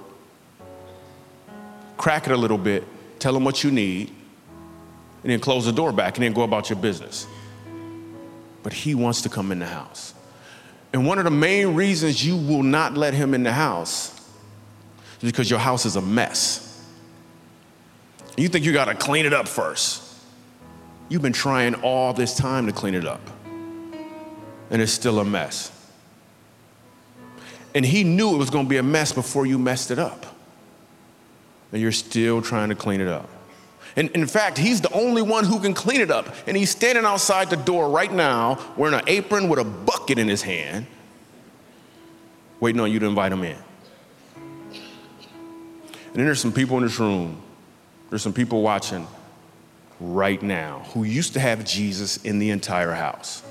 crack 1.98 2.26
it 2.26 2.32
a 2.32 2.38
little 2.38 2.58
bit, 2.58 2.84
tell 3.20 3.36
him 3.36 3.44
what 3.44 3.64
you 3.64 3.70
need, 3.70 4.10
and 5.22 5.32
then 5.32 5.40
close 5.40 5.66
the 5.66 5.72
door 5.72 5.92
back 5.92 6.18
and 6.18 6.24
then 6.24 6.34
go 6.34 6.42
about 6.42 6.70
your 6.70 6.80
business. 6.80 7.28
But 8.64 8.74
he 8.74 8.96
wants 8.96 9.22
to 9.24 9.30
come 9.30 9.52
in 9.52 9.60
the 9.60 9.68
house. 9.68 10.14
And 10.94 11.06
one 11.06 11.20
of 11.20 11.26
the 11.26 11.32
main 11.32 11.76
reasons 11.76 12.26
you 12.26 12.36
will 12.36 12.64
not 12.64 12.96
let 12.96 13.14
him 13.14 13.34
in 13.36 13.44
the 13.44 13.52
house 13.52 14.16
is 15.22 15.32
because 15.32 15.50
your 15.50 15.60
house 15.60 15.86
is 15.86 15.96
a 15.96 16.02
mess. 16.02 16.69
You 18.40 18.48
think 18.48 18.64
you 18.64 18.72
gotta 18.72 18.96
clean 18.96 19.26
it 19.26 19.34
up 19.34 19.50
first. 19.50 20.02
You've 21.10 21.22
been 21.22 21.34
trying 21.34 21.76
all 21.76 22.14
this 22.14 22.36
time 22.36 22.68
to 22.68 22.72
clean 22.72 22.96
it 22.96 23.06
up, 23.06 23.22
and 24.70 24.82
it's 24.82 24.94
still 24.94 25.20
a 25.20 25.26
mess. 25.26 25.76
And 27.76 27.86
he 27.86 28.06
knew 28.06 28.34
it 28.34 28.38
was 28.38 28.50
gonna 28.50 28.70
be 28.70 28.78
a 28.78 28.84
mess 28.84 29.12
before 29.12 29.46
you 29.46 29.60
messed 29.60 29.92
it 29.92 30.00
up. 30.00 30.26
And 31.74 31.82
you're 31.82 31.92
still 31.92 32.42
trying 32.42 32.70
to 32.70 32.76
clean 32.76 33.02
it 33.02 33.10
up. 33.10 33.30
And 33.96 34.10
in 34.12 34.26
fact, 34.26 34.58
he's 34.58 34.80
the 34.80 34.92
only 34.94 35.22
one 35.22 35.44
who 35.44 35.60
can 35.60 35.74
clean 35.74 36.00
it 36.00 36.10
up. 36.10 36.34
And 36.48 36.56
he's 36.56 36.70
standing 36.70 37.04
outside 37.06 37.50
the 37.50 37.58
door 37.58 37.90
right 37.90 38.12
now 38.12 38.58
wearing 38.78 38.98
an 38.98 39.04
apron 39.08 39.50
with 39.50 39.60
a 39.60 39.66
bucket 39.66 40.18
in 40.18 40.30
his 40.30 40.44
hand, 40.44 40.88
waiting 42.60 42.80
on 42.80 42.92
you 42.92 43.00
to 43.00 43.06
invite 43.06 43.34
him 43.34 43.44
in. 43.44 43.58
And 44.72 46.16
then 46.16 46.26
there's 46.26 46.40
some 46.40 46.54
people 46.54 46.78
in 46.78 46.84
this 46.84 46.98
room, 47.00 47.42
there's 48.10 48.22
some 48.22 48.34
people 48.34 48.62
watching 48.62 49.08
right 50.00 50.42
now 50.42 50.86
who 50.94 51.04
used 51.04 51.34
to 51.34 51.40
have 51.40 51.64
Jesus 51.66 52.18
in 52.18 52.40
the 52.40 52.50
entire 52.50 52.94
house. 52.94 53.44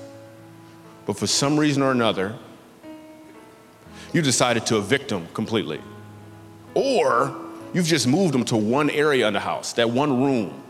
But 1.07 1.19
for 1.19 1.27
some 1.27 1.59
reason 1.59 1.83
or 1.83 1.91
another, 1.91 2.37
you 4.13 4.23
decided 4.23 4.67
to 4.67 4.79
evict 4.79 5.09
them 5.09 5.27
completely. 5.35 5.81
Or 6.75 7.35
you've 7.73 7.87
just 7.87 8.07
moved 8.07 8.35
them 8.35 8.45
to 8.47 8.57
one 8.57 8.91
area 8.91 9.27
in 9.29 9.35
the 9.35 9.41
house, 9.41 9.73
that 9.75 9.91
one 9.91 10.23
room. 10.23 10.63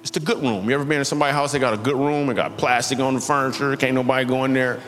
It's 0.00 0.10
the 0.10 0.20
good 0.20 0.40
room. 0.40 0.68
You 0.68 0.74
ever 0.74 0.84
been 0.84 0.98
in 0.98 1.04
somebody's 1.04 1.34
house, 1.34 1.52
they 1.52 1.58
got 1.58 1.74
a 1.74 1.78
good 1.78 1.96
room, 1.96 2.28
they 2.28 2.34
got 2.34 2.56
plastic 2.56 3.00
on 3.00 3.14
the 3.14 3.20
furniture, 3.20 3.76
can't 3.76 3.94
nobody 3.94 4.24
go 4.24 4.44
in 4.44 4.52
there. 4.52 4.80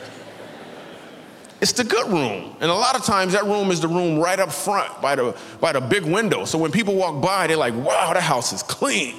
It's 1.60 1.72
the 1.72 1.84
good 1.84 2.06
room. 2.06 2.56
And 2.60 2.70
a 2.70 2.74
lot 2.74 2.94
of 2.94 3.04
times 3.04 3.32
that 3.32 3.44
room 3.44 3.70
is 3.70 3.80
the 3.80 3.88
room 3.88 4.18
right 4.18 4.38
up 4.38 4.52
front 4.52 5.02
by 5.02 5.16
the, 5.16 5.36
by 5.60 5.72
the 5.72 5.80
big 5.80 6.04
window. 6.04 6.44
So 6.44 6.56
when 6.58 6.70
people 6.70 6.94
walk 6.94 7.20
by, 7.22 7.46
they're 7.48 7.56
like, 7.56 7.74
wow, 7.74 8.12
that 8.12 8.22
house 8.22 8.52
is 8.52 8.62
clean. 8.62 9.16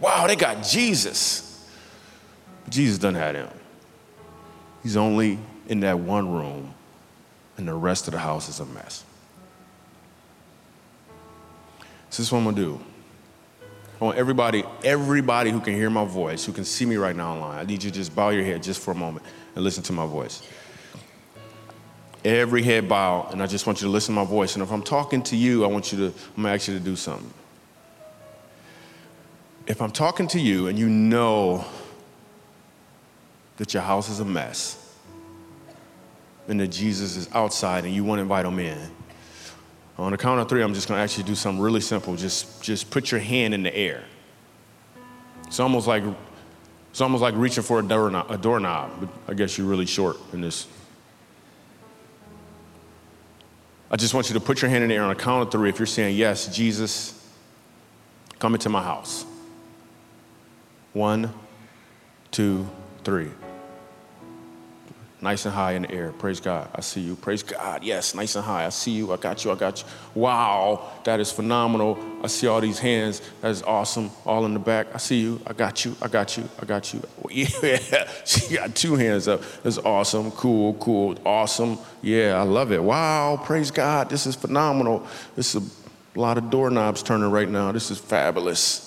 Wow, 0.00 0.26
they 0.26 0.36
got 0.36 0.64
Jesus. 0.64 1.68
But 2.64 2.72
Jesus 2.72 2.98
doesn't 2.98 3.16
have 3.16 3.34
him. 3.34 3.48
He's 4.82 4.96
only 4.96 5.38
in 5.68 5.80
that 5.80 5.98
one 5.98 6.32
room, 6.32 6.74
and 7.56 7.68
the 7.68 7.74
rest 7.74 8.08
of 8.08 8.12
the 8.12 8.18
house 8.18 8.48
is 8.48 8.60
a 8.60 8.66
mess. 8.66 9.04
So 12.08 12.16
this 12.16 12.20
is 12.20 12.32
what 12.32 12.38
I'm 12.38 12.44
gonna 12.44 12.56
do. 12.56 12.80
I 14.00 14.04
want 14.04 14.16
everybody, 14.16 14.64
everybody 14.82 15.50
who 15.50 15.60
can 15.60 15.74
hear 15.74 15.90
my 15.90 16.06
voice, 16.06 16.44
who 16.44 16.52
can 16.52 16.64
see 16.64 16.86
me 16.86 16.96
right 16.96 17.14
now 17.14 17.34
online, 17.34 17.58
I 17.58 17.64
need 17.64 17.82
you 17.82 17.90
to 17.90 17.96
just 17.96 18.16
bow 18.16 18.30
your 18.30 18.44
head 18.44 18.62
just 18.62 18.80
for 18.80 18.92
a 18.92 18.94
moment 18.94 19.26
and 19.54 19.62
listen 19.62 19.82
to 19.84 19.92
my 19.92 20.06
voice. 20.06 20.42
Every 22.24 22.62
head 22.62 22.88
bow, 22.88 23.28
and 23.30 23.42
I 23.42 23.46
just 23.46 23.66
want 23.66 23.80
you 23.80 23.86
to 23.86 23.92
listen 23.92 24.14
to 24.14 24.20
my 24.20 24.26
voice. 24.26 24.54
And 24.54 24.62
if 24.62 24.70
I'm 24.70 24.82
talking 24.82 25.22
to 25.24 25.36
you, 25.36 25.64
I 25.64 25.68
want 25.68 25.90
you 25.90 25.98
to, 25.98 26.04
I'm 26.36 26.42
gonna 26.42 26.54
ask 26.54 26.68
you 26.68 26.74
to 26.74 26.84
do 26.84 26.96
something. 26.96 27.32
If 29.66 29.80
I'm 29.80 29.90
talking 29.90 30.26
to 30.28 30.40
you 30.40 30.66
and 30.66 30.78
you 30.78 30.88
know 30.88 31.64
that 33.56 33.72
your 33.72 33.82
house 33.82 34.08
is 34.08 34.20
a 34.20 34.24
mess 34.24 34.94
and 36.48 36.58
that 36.60 36.68
Jesus 36.68 37.16
is 37.16 37.28
outside 37.32 37.84
and 37.84 37.94
you 37.94 38.04
want 38.04 38.18
to 38.18 38.22
invite 38.22 38.44
him 38.44 38.58
in, 38.58 38.78
on 39.96 40.12
the 40.12 40.18
count 40.18 40.40
of 40.40 40.48
three, 40.48 40.62
I'm 40.62 40.74
just 40.74 40.88
you 40.88 41.06
to 41.06 41.22
do 41.22 41.34
something 41.34 41.60
really 41.60 41.80
simple. 41.80 42.16
Just, 42.16 42.62
just 42.62 42.90
put 42.90 43.10
your 43.10 43.20
hand 43.20 43.54
in 43.54 43.62
the 43.62 43.74
air. 43.74 44.04
It's 45.46 45.60
almost 45.60 45.86
like, 45.86 46.02
it's 46.90 47.00
almost 47.00 47.22
like 47.22 47.34
reaching 47.36 47.62
for 47.62 47.80
a 47.80 47.82
doorknob, 47.82 48.30
a 48.30 48.38
doorknob, 48.38 48.92
but 49.00 49.08
I 49.28 49.34
guess 49.34 49.58
you're 49.58 49.66
really 49.66 49.86
short 49.86 50.16
in 50.32 50.40
this. 50.40 50.66
I 53.90 53.96
just 53.96 54.14
want 54.14 54.28
you 54.28 54.34
to 54.34 54.40
put 54.40 54.62
your 54.62 54.70
hand 54.70 54.84
in 54.84 54.90
the 54.90 54.94
air 54.94 55.02
on 55.02 55.10
a 55.10 55.16
count 55.16 55.42
of 55.42 55.50
three 55.50 55.68
if 55.68 55.78
you're 55.78 55.86
saying, 55.86 56.16
Yes, 56.16 56.54
Jesus, 56.54 57.28
come 58.38 58.54
into 58.54 58.68
my 58.68 58.82
house. 58.82 59.24
One, 60.92 61.32
two, 62.30 62.68
three 63.04 63.30
nice 65.22 65.44
and 65.44 65.54
high 65.54 65.72
in 65.72 65.82
the 65.82 65.90
air. 65.90 66.12
Praise 66.12 66.40
God. 66.40 66.68
I 66.74 66.80
see 66.80 67.00
you. 67.00 67.16
Praise 67.16 67.42
God. 67.42 67.82
Yes, 67.82 68.14
nice 68.14 68.36
and 68.36 68.44
high. 68.44 68.66
I 68.66 68.70
see 68.70 68.92
you. 68.92 69.12
I 69.12 69.16
got 69.16 69.44
you. 69.44 69.50
I 69.50 69.54
got 69.54 69.80
you. 69.80 69.88
Wow, 70.14 70.90
that 71.04 71.20
is 71.20 71.30
phenomenal. 71.30 71.98
I 72.22 72.26
see 72.26 72.46
all 72.46 72.60
these 72.60 72.78
hands. 72.78 73.20
That 73.40 73.50
is 73.50 73.62
awesome. 73.62 74.10
All 74.24 74.44
in 74.46 74.54
the 74.54 74.60
back. 74.60 74.88
I 74.94 74.98
see 74.98 75.20
you. 75.20 75.40
I 75.46 75.52
got 75.52 75.84
you. 75.84 75.94
I 76.00 76.08
got 76.08 76.36
you. 76.36 76.48
I 76.60 76.64
got 76.64 76.94
you. 76.94 77.02
Yeah, 77.30 78.08
she 78.24 78.56
got 78.56 78.74
two 78.74 78.96
hands 78.96 79.28
up. 79.28 79.42
That's 79.62 79.78
awesome. 79.78 80.32
Cool, 80.32 80.74
cool. 80.74 81.16
Awesome. 81.24 81.78
Yeah, 82.02 82.40
I 82.40 82.42
love 82.42 82.72
it. 82.72 82.82
Wow, 82.82 83.40
praise 83.42 83.70
God. 83.70 84.08
This 84.08 84.26
is 84.26 84.34
phenomenal. 84.34 85.06
This 85.36 85.54
is 85.54 85.62
a 86.16 86.18
lot 86.18 86.38
of 86.38 86.50
doorknobs 86.50 87.02
turning 87.02 87.30
right 87.30 87.48
now. 87.48 87.70
This 87.72 87.90
is 87.90 87.98
fabulous. 87.98 88.86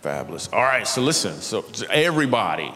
Fabulous. 0.00 0.48
All 0.52 0.62
right, 0.62 0.86
so 0.86 1.02
listen. 1.02 1.34
So 1.34 1.64
everybody, 1.90 2.72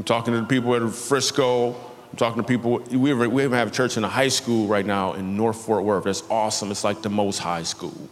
I'm 0.00 0.04
talking 0.04 0.32
to 0.32 0.40
the 0.40 0.46
people 0.46 0.74
at 0.74 0.94
Frisco. 0.94 1.72
I'm 1.74 2.16
talking 2.16 2.42
to 2.42 2.48
people. 2.48 2.78
We, 2.90 3.12
even 3.12 3.52
have 3.52 3.68
a 3.68 3.70
church 3.70 3.98
in 3.98 4.04
a 4.04 4.08
high 4.08 4.28
school 4.28 4.66
right 4.66 4.86
now 4.86 5.12
in 5.12 5.36
North 5.36 5.60
Fort 5.66 5.84
Worth. 5.84 6.04
That's 6.04 6.22
awesome. 6.30 6.70
It's 6.70 6.84
like 6.84 7.02
the 7.02 7.10
most 7.10 7.36
high 7.36 7.64
school. 7.64 8.08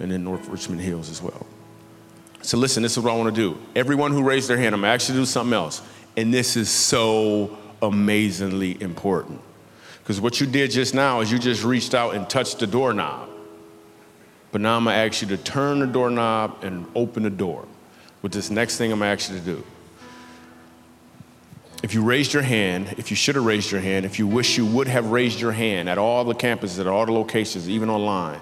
And 0.00 0.12
in 0.12 0.22
North 0.22 0.46
Richland 0.48 0.82
Hills 0.82 1.08
as 1.08 1.22
well. 1.22 1.46
So 2.42 2.58
listen, 2.58 2.82
this 2.82 2.98
is 2.98 3.02
what 3.02 3.10
I 3.10 3.16
want 3.16 3.34
to 3.34 3.40
do. 3.40 3.58
Everyone 3.74 4.12
who 4.12 4.22
raised 4.22 4.50
their 4.50 4.58
hand, 4.58 4.74
I'm 4.74 4.84
actually 4.84 5.20
do 5.20 5.24
something 5.24 5.54
else. 5.54 5.80
And 6.18 6.34
this 6.34 6.58
is 6.58 6.68
so 6.68 7.56
amazingly 7.80 8.78
important. 8.82 9.40
Because 10.02 10.20
what 10.20 10.42
you 10.42 10.46
did 10.46 10.72
just 10.72 10.94
now 10.94 11.22
is 11.22 11.32
you 11.32 11.38
just 11.38 11.64
reached 11.64 11.94
out 11.94 12.14
and 12.14 12.28
touched 12.28 12.58
the 12.58 12.66
doorknob. 12.66 13.30
But 14.50 14.60
now 14.60 14.76
I'm 14.76 14.84
to 14.84 14.92
ask 14.92 15.22
you 15.22 15.28
to 15.28 15.38
turn 15.38 15.78
the 15.78 15.86
doorknob 15.86 16.62
and 16.62 16.84
open 16.94 17.22
the 17.22 17.30
door 17.30 17.66
with 18.20 18.32
this 18.32 18.50
next 18.50 18.76
thing 18.76 18.92
I'm 18.92 18.98
to 18.98 19.06
ask 19.06 19.30
you 19.30 19.38
to 19.38 19.42
do 19.42 19.64
if 21.82 21.94
you 21.94 22.02
raised 22.02 22.32
your 22.32 22.42
hand, 22.42 22.94
if 22.96 23.10
you 23.10 23.16
should 23.16 23.34
have 23.34 23.44
raised 23.44 23.70
your 23.72 23.80
hand, 23.80 24.06
if 24.06 24.18
you 24.18 24.26
wish 24.26 24.56
you 24.56 24.64
would 24.64 24.86
have 24.86 25.06
raised 25.06 25.40
your 25.40 25.52
hand 25.52 25.88
at 25.88 25.98
all 25.98 26.24
the 26.24 26.34
campuses, 26.34 26.78
at 26.78 26.86
all 26.86 27.04
the 27.04 27.12
locations, 27.12 27.68
even 27.68 27.90
online, 27.90 28.40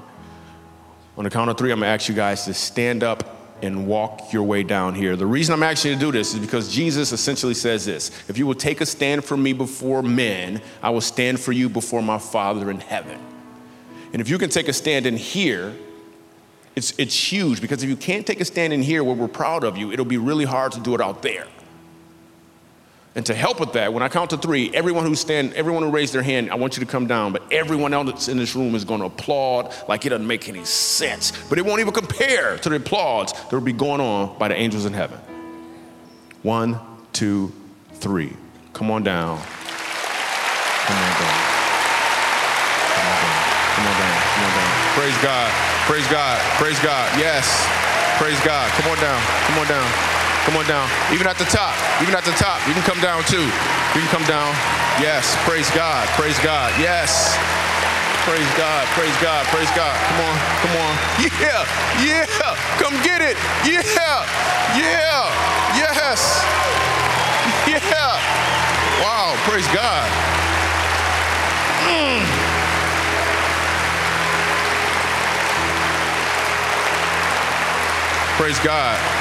on 1.17 1.25
the 1.25 1.31
count 1.31 1.51
of 1.51 1.57
three, 1.57 1.73
I'm 1.73 1.81
gonna 1.81 1.91
ask 1.91 2.09
you 2.09 2.15
guys 2.15 2.45
to 2.45 2.55
stand 2.55 3.03
up 3.03 3.37
and 3.63 3.87
walk 3.87 4.33
your 4.33 4.43
way 4.43 4.63
down 4.63 4.95
here. 4.95 5.17
The 5.17 5.27
reason 5.27 5.55
I'm 5.55 5.63
asking 5.63 5.93
you 5.93 5.97
to 5.99 6.01
do 6.01 6.13
this 6.13 6.35
is 6.35 6.41
because 6.41 6.73
Jesus 6.73 7.13
essentially 7.13 7.55
says 7.55 7.85
this 7.87 8.11
If 8.29 8.39
you 8.39 8.47
will 8.47 8.55
take 8.55 8.81
a 8.81 8.87
stand 8.87 9.25
for 9.25 9.37
me 9.37 9.53
before 9.53 10.03
men, 10.03 10.61
I 10.83 10.91
will 10.91 11.01
stand 11.01 11.41
for 11.41 11.53
you 11.53 11.69
before 11.69 12.03
my 12.03 12.19
Father 12.19 12.71
in 12.71 12.81
heaven. 12.81 13.19
And 14.13 14.21
if 14.21 14.29
you 14.29 14.39
can 14.39 14.51
take 14.51 14.69
a 14.69 14.73
stand 14.73 15.07
in 15.07 15.17
here, 15.17 15.75
it's, 16.75 16.93
it's 16.99 17.33
huge 17.33 17.61
because 17.61 17.83
if 17.83 17.89
you 17.89 17.97
can't 17.97 18.27
take 18.27 18.41
a 18.41 18.45
stand 18.45 18.73
in 18.73 18.83
here 18.83 19.05
where 19.05 19.15
we're 19.15 19.29
proud 19.29 19.65
of 19.65 19.77
you, 19.77 19.93
it'll 19.93 20.05
be 20.05 20.19
really 20.19 20.45
hard 20.45 20.73
to 20.73 20.81
do 20.81 20.95
it 20.95 21.01
out 21.01 21.23
there. 21.23 21.47
And 23.17 23.27
to 23.27 23.35
help 23.35 23.59
with 23.59 23.73
that, 23.73 23.93
when 23.93 24.05
I 24.05 24.09
count 24.09 24.31
to 24.31 24.37
three, 24.37 24.71
everyone 24.73 25.05
who 25.05 25.17
stand, 25.17 25.55
everyone 25.55 25.83
who 25.83 25.91
raised 25.91 26.15
their 26.15 26.23
hand, 26.23 26.51
I 26.51 26.55
want 26.55 26.77
you 26.77 26.85
to 26.85 26.91
come 26.91 27.09
down. 27.09 27.33
But 27.33 27.43
everyone 27.53 27.93
else 27.93 28.29
in 28.29 28.37
this 28.37 28.55
room 28.55 28.77
is 28.77 28.85
going 28.85 29.01
to 29.01 29.07
applaud 29.07 29.75
like 29.89 30.07
it 30.07 30.11
doesn't 30.11 30.27
make 30.27 30.49
any 30.49 30.65
sense. 30.65 31.33
But 31.49 31.59
it 31.59 31.65
won't 31.65 31.81
even 31.81 31.93
compare 31.93 32.57
to 32.59 32.69
the 32.69 32.77
applause 32.77 33.33
that 33.33 33.53
will 33.53 33.61
be 33.61 33.73
going 33.73 34.01
on 34.01 34.39
by 34.39 34.47
the 34.47 34.55
angels 34.55 34.85
in 34.85 34.93
heaven. 34.93 35.19
One, 36.43 36.79
two, 37.13 37.53
three. 37.95 38.33
Come 38.73 38.93
on 38.93 39.03
down. 39.03 39.39
Come 39.39 40.97
on 40.97 41.13
down. 41.19 41.51
Come 42.95 43.07
on 43.07 43.19
down. 43.19 43.43
Come 43.75 43.87
on 43.87 43.95
down. 43.99 44.23
Come 44.23 44.45
on 44.45 44.53
down. 44.55 44.95
Praise 44.95 45.19
God. 45.19 45.53
Praise 45.87 46.07
God. 46.07 46.41
Praise 46.59 46.79
God. 46.79 47.19
Yes. 47.19 47.67
Praise 48.19 48.39
God. 48.45 48.71
Come 48.73 48.93
on 48.93 48.99
down. 48.99 49.21
Come 49.47 49.59
on 49.59 49.67
down. 49.67 50.20
Come 50.45 50.57
on 50.57 50.67
down. 50.67 50.89
Even 51.13 51.27
at 51.27 51.37
the 51.37 51.45
top. 51.45 51.77
Even 52.01 52.15
at 52.15 52.25
the 52.25 52.33
top. 52.33 52.65
You 52.67 52.73
can 52.73 52.83
come 52.83 53.01
down 53.01 53.23
too. 53.25 53.45
You 53.45 54.01
can 54.01 54.09
come 54.09 54.25
down. 54.25 54.55
Yes. 54.97 55.37
Praise 55.45 55.69
God. 55.71 56.09
Praise 56.17 56.39
God. 56.41 56.73
Yes. 56.81 57.37
Praise 58.25 58.49
God. 58.57 58.87
Praise 58.97 59.17
God. 59.21 59.45
Praise 59.53 59.71
God. 59.77 59.97
Come 60.09 60.21
on. 60.25 60.37
Come 60.65 60.77
on. 60.81 60.95
Yeah. 61.41 61.65
Yeah. 62.01 62.57
Come 62.81 62.97
get 63.03 63.21
it. 63.21 63.37
Yeah. 63.69 63.83
Yeah. 64.77 65.29
Yes. 65.77 66.45
Yeah. 67.69 68.19
Wow. 69.03 69.37
Praise 69.45 69.67
God. 69.69 70.09
Mm. 71.87 72.25
Praise 78.37 78.59
God. 78.61 79.20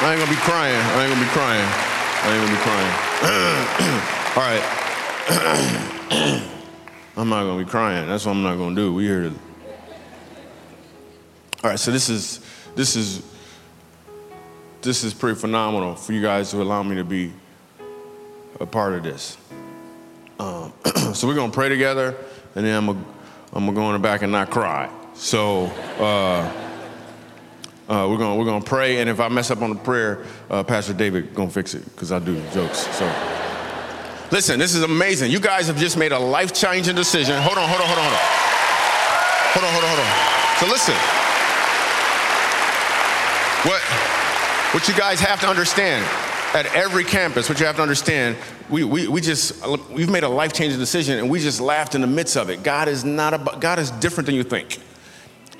I 0.00 0.12
ain't 0.12 0.20
gonna 0.20 0.30
be 0.30 0.36
crying. 0.42 0.74
I 0.74 1.04
ain't 1.04 1.12
gonna 1.12 1.24
be 1.24 1.30
crying. 1.30 1.68
I 2.22 2.34
ain't 2.34 2.42
gonna 2.42 2.56
be 2.56 2.62
crying. 2.62 2.92
All 4.36 4.42
right. 4.42 4.62
I'm 7.16 7.28
not 7.28 7.44
gonna 7.44 7.64
be 7.64 7.70
crying. 7.70 8.08
That's 8.08 8.26
what 8.26 8.32
I'm 8.32 8.42
not 8.42 8.56
gonna 8.56 8.74
do. 8.74 8.92
We 8.92 9.04
here 9.04 9.22
to. 9.22 9.28
All 11.62 11.70
right. 11.70 11.78
So 11.78 11.92
this 11.92 12.08
is 12.08 12.40
this 12.74 12.96
is 12.96 13.22
this 14.82 15.04
is 15.04 15.14
pretty 15.14 15.38
phenomenal 15.38 15.94
for 15.94 16.12
you 16.12 16.20
guys 16.20 16.50
to 16.50 16.60
allow 16.60 16.82
me 16.82 16.96
to 16.96 17.04
be 17.04 17.32
a 18.58 18.66
part 18.66 18.94
of 18.94 19.04
this. 19.04 19.38
Um, 20.40 20.72
so 21.14 21.28
we're 21.28 21.36
gonna 21.36 21.52
pray 21.52 21.68
together, 21.68 22.16
and 22.56 22.66
then 22.66 22.76
I'm 22.76 22.86
gonna 22.86 23.04
I'm 23.52 23.64
gonna 23.64 23.76
go 23.76 23.86
in 23.86 23.92
the 23.92 24.00
back 24.00 24.22
and 24.22 24.32
not 24.32 24.50
cry. 24.50 24.90
So. 25.14 25.66
Uh, 26.00 26.63
uh, 27.88 28.06
we're 28.10 28.18
gonna 28.18 28.36
we're 28.36 28.44
gonna 28.44 28.64
pray, 28.64 29.00
and 29.00 29.10
if 29.10 29.20
I 29.20 29.28
mess 29.28 29.50
up 29.50 29.60
on 29.62 29.70
the 29.70 29.80
prayer, 29.80 30.24
uh, 30.50 30.62
Pastor 30.62 30.94
David 30.94 31.34
gonna 31.34 31.50
fix 31.50 31.74
it 31.74 31.84
because 31.84 32.12
I 32.12 32.18
do 32.18 32.40
jokes. 32.52 32.86
So, 32.96 33.04
listen, 34.30 34.58
this 34.58 34.74
is 34.74 34.82
amazing. 34.82 35.30
You 35.30 35.40
guys 35.40 35.66
have 35.66 35.76
just 35.76 35.96
made 35.96 36.12
a 36.12 36.18
life 36.18 36.54
changing 36.54 36.96
decision. 36.96 37.40
Hold 37.42 37.58
on, 37.58 37.68
hold 37.68 37.80
on, 37.82 37.86
hold 37.86 37.98
on, 37.98 38.04
hold 38.04 38.14
on, 38.14 38.20
hold 39.52 39.64
on, 39.64 39.72
hold 39.72 39.84
on, 39.84 39.90
hold 39.90 40.00
on. 40.00 40.34
So 40.60 40.66
listen, 40.66 40.94
what 43.68 43.82
what 44.72 44.88
you 44.88 44.94
guys 44.94 45.20
have 45.20 45.40
to 45.40 45.48
understand 45.48 46.04
at 46.54 46.66
every 46.74 47.04
campus, 47.04 47.48
what 47.48 47.58
you 47.58 47.66
have 47.66 47.76
to 47.76 47.82
understand, 47.82 48.36
we, 48.70 48.84
we, 48.84 49.08
we 49.08 49.20
just 49.20 49.66
we've 49.90 50.10
made 50.10 50.22
a 50.22 50.28
life 50.28 50.52
changing 50.52 50.78
decision, 50.78 51.18
and 51.18 51.28
we 51.28 51.40
just 51.40 51.60
laughed 51.60 51.94
in 51.94 52.00
the 52.00 52.06
midst 52.06 52.36
of 52.36 52.48
it. 52.48 52.62
God 52.62 52.88
is 52.88 53.04
not 53.04 53.34
about 53.34 53.60
God 53.60 53.78
is 53.78 53.90
different 53.90 54.26
than 54.26 54.34
you 54.34 54.44
think. 54.44 54.78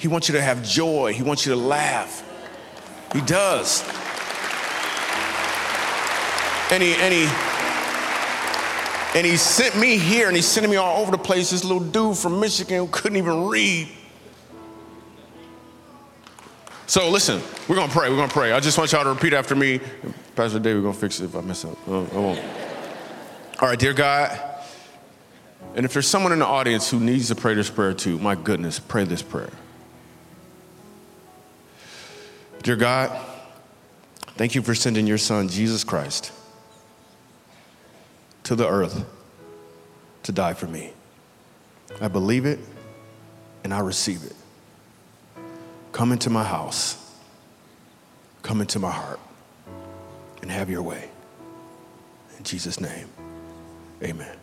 He 0.04 0.08
wants 0.08 0.28
you 0.28 0.34
to 0.34 0.42
have 0.42 0.62
joy. 0.62 1.14
He 1.14 1.22
wants 1.22 1.46
you 1.46 1.54
to 1.54 1.58
laugh. 1.58 2.22
He 3.14 3.22
does. 3.22 3.80
And 6.70 6.82
he, 6.82 6.92
and 6.96 7.14
he, 7.14 7.26
And 9.14 9.24
he 9.24 9.38
sent 9.38 9.78
me 9.78 9.96
here 9.96 10.26
and 10.26 10.36
he's 10.36 10.46
sending 10.46 10.70
me 10.70 10.76
all 10.76 11.00
over 11.00 11.10
the 11.10 11.16
place. 11.16 11.52
This 11.52 11.64
little 11.64 11.82
dude 11.82 12.18
from 12.18 12.38
Michigan 12.38 12.78
who 12.78 12.88
couldn't 12.88 13.16
even 13.16 13.46
read. 13.46 13.88
So 16.86 17.08
listen, 17.08 17.40
we're 17.66 17.76
gonna 17.76 17.90
pray. 17.90 18.10
We're 18.10 18.16
gonna 18.16 18.28
pray. 18.28 18.52
I 18.52 18.60
just 18.60 18.76
want 18.76 18.92
y'all 18.92 19.04
to 19.04 19.08
repeat 19.08 19.32
after 19.32 19.56
me. 19.56 19.80
Pastor 20.36 20.58
Dave, 20.58 20.76
we're 20.76 20.82
gonna 20.82 20.94
fix 20.94 21.18
it 21.18 21.24
if 21.24 21.34
I 21.34 21.40
mess 21.40 21.64
up. 21.64 21.78
Uh, 21.88 22.02
I 22.02 22.18
won't. 22.18 22.40
All 23.60 23.68
right, 23.68 23.78
dear 23.78 23.94
God. 23.94 24.38
And 25.76 25.86
if 25.86 25.94
there's 25.94 26.08
someone 26.08 26.32
in 26.32 26.40
the 26.40 26.46
audience 26.46 26.90
who 26.90 27.00
needs 27.00 27.28
to 27.28 27.34
pray 27.34 27.54
this 27.54 27.70
prayer 27.70 27.94
too, 27.94 28.18
my 28.18 28.34
goodness, 28.34 28.78
pray 28.78 29.04
this 29.04 29.22
prayer. 29.22 29.50
Dear 32.64 32.76
God, 32.76 33.14
thank 34.38 34.54
you 34.54 34.62
for 34.62 34.74
sending 34.74 35.06
your 35.06 35.18
son, 35.18 35.50
Jesus 35.50 35.84
Christ, 35.84 36.32
to 38.44 38.56
the 38.56 38.66
earth 38.66 39.04
to 40.22 40.32
die 40.32 40.54
for 40.54 40.66
me. 40.66 40.90
I 42.00 42.08
believe 42.08 42.46
it 42.46 42.58
and 43.64 43.74
I 43.74 43.80
receive 43.80 44.24
it. 44.24 44.34
Come 45.92 46.10
into 46.10 46.30
my 46.30 46.42
house, 46.42 47.14
come 48.40 48.62
into 48.62 48.78
my 48.78 48.90
heart, 48.90 49.20
and 50.40 50.50
have 50.50 50.70
your 50.70 50.82
way. 50.82 51.10
In 52.38 52.44
Jesus' 52.44 52.80
name, 52.80 53.10
amen. 54.02 54.38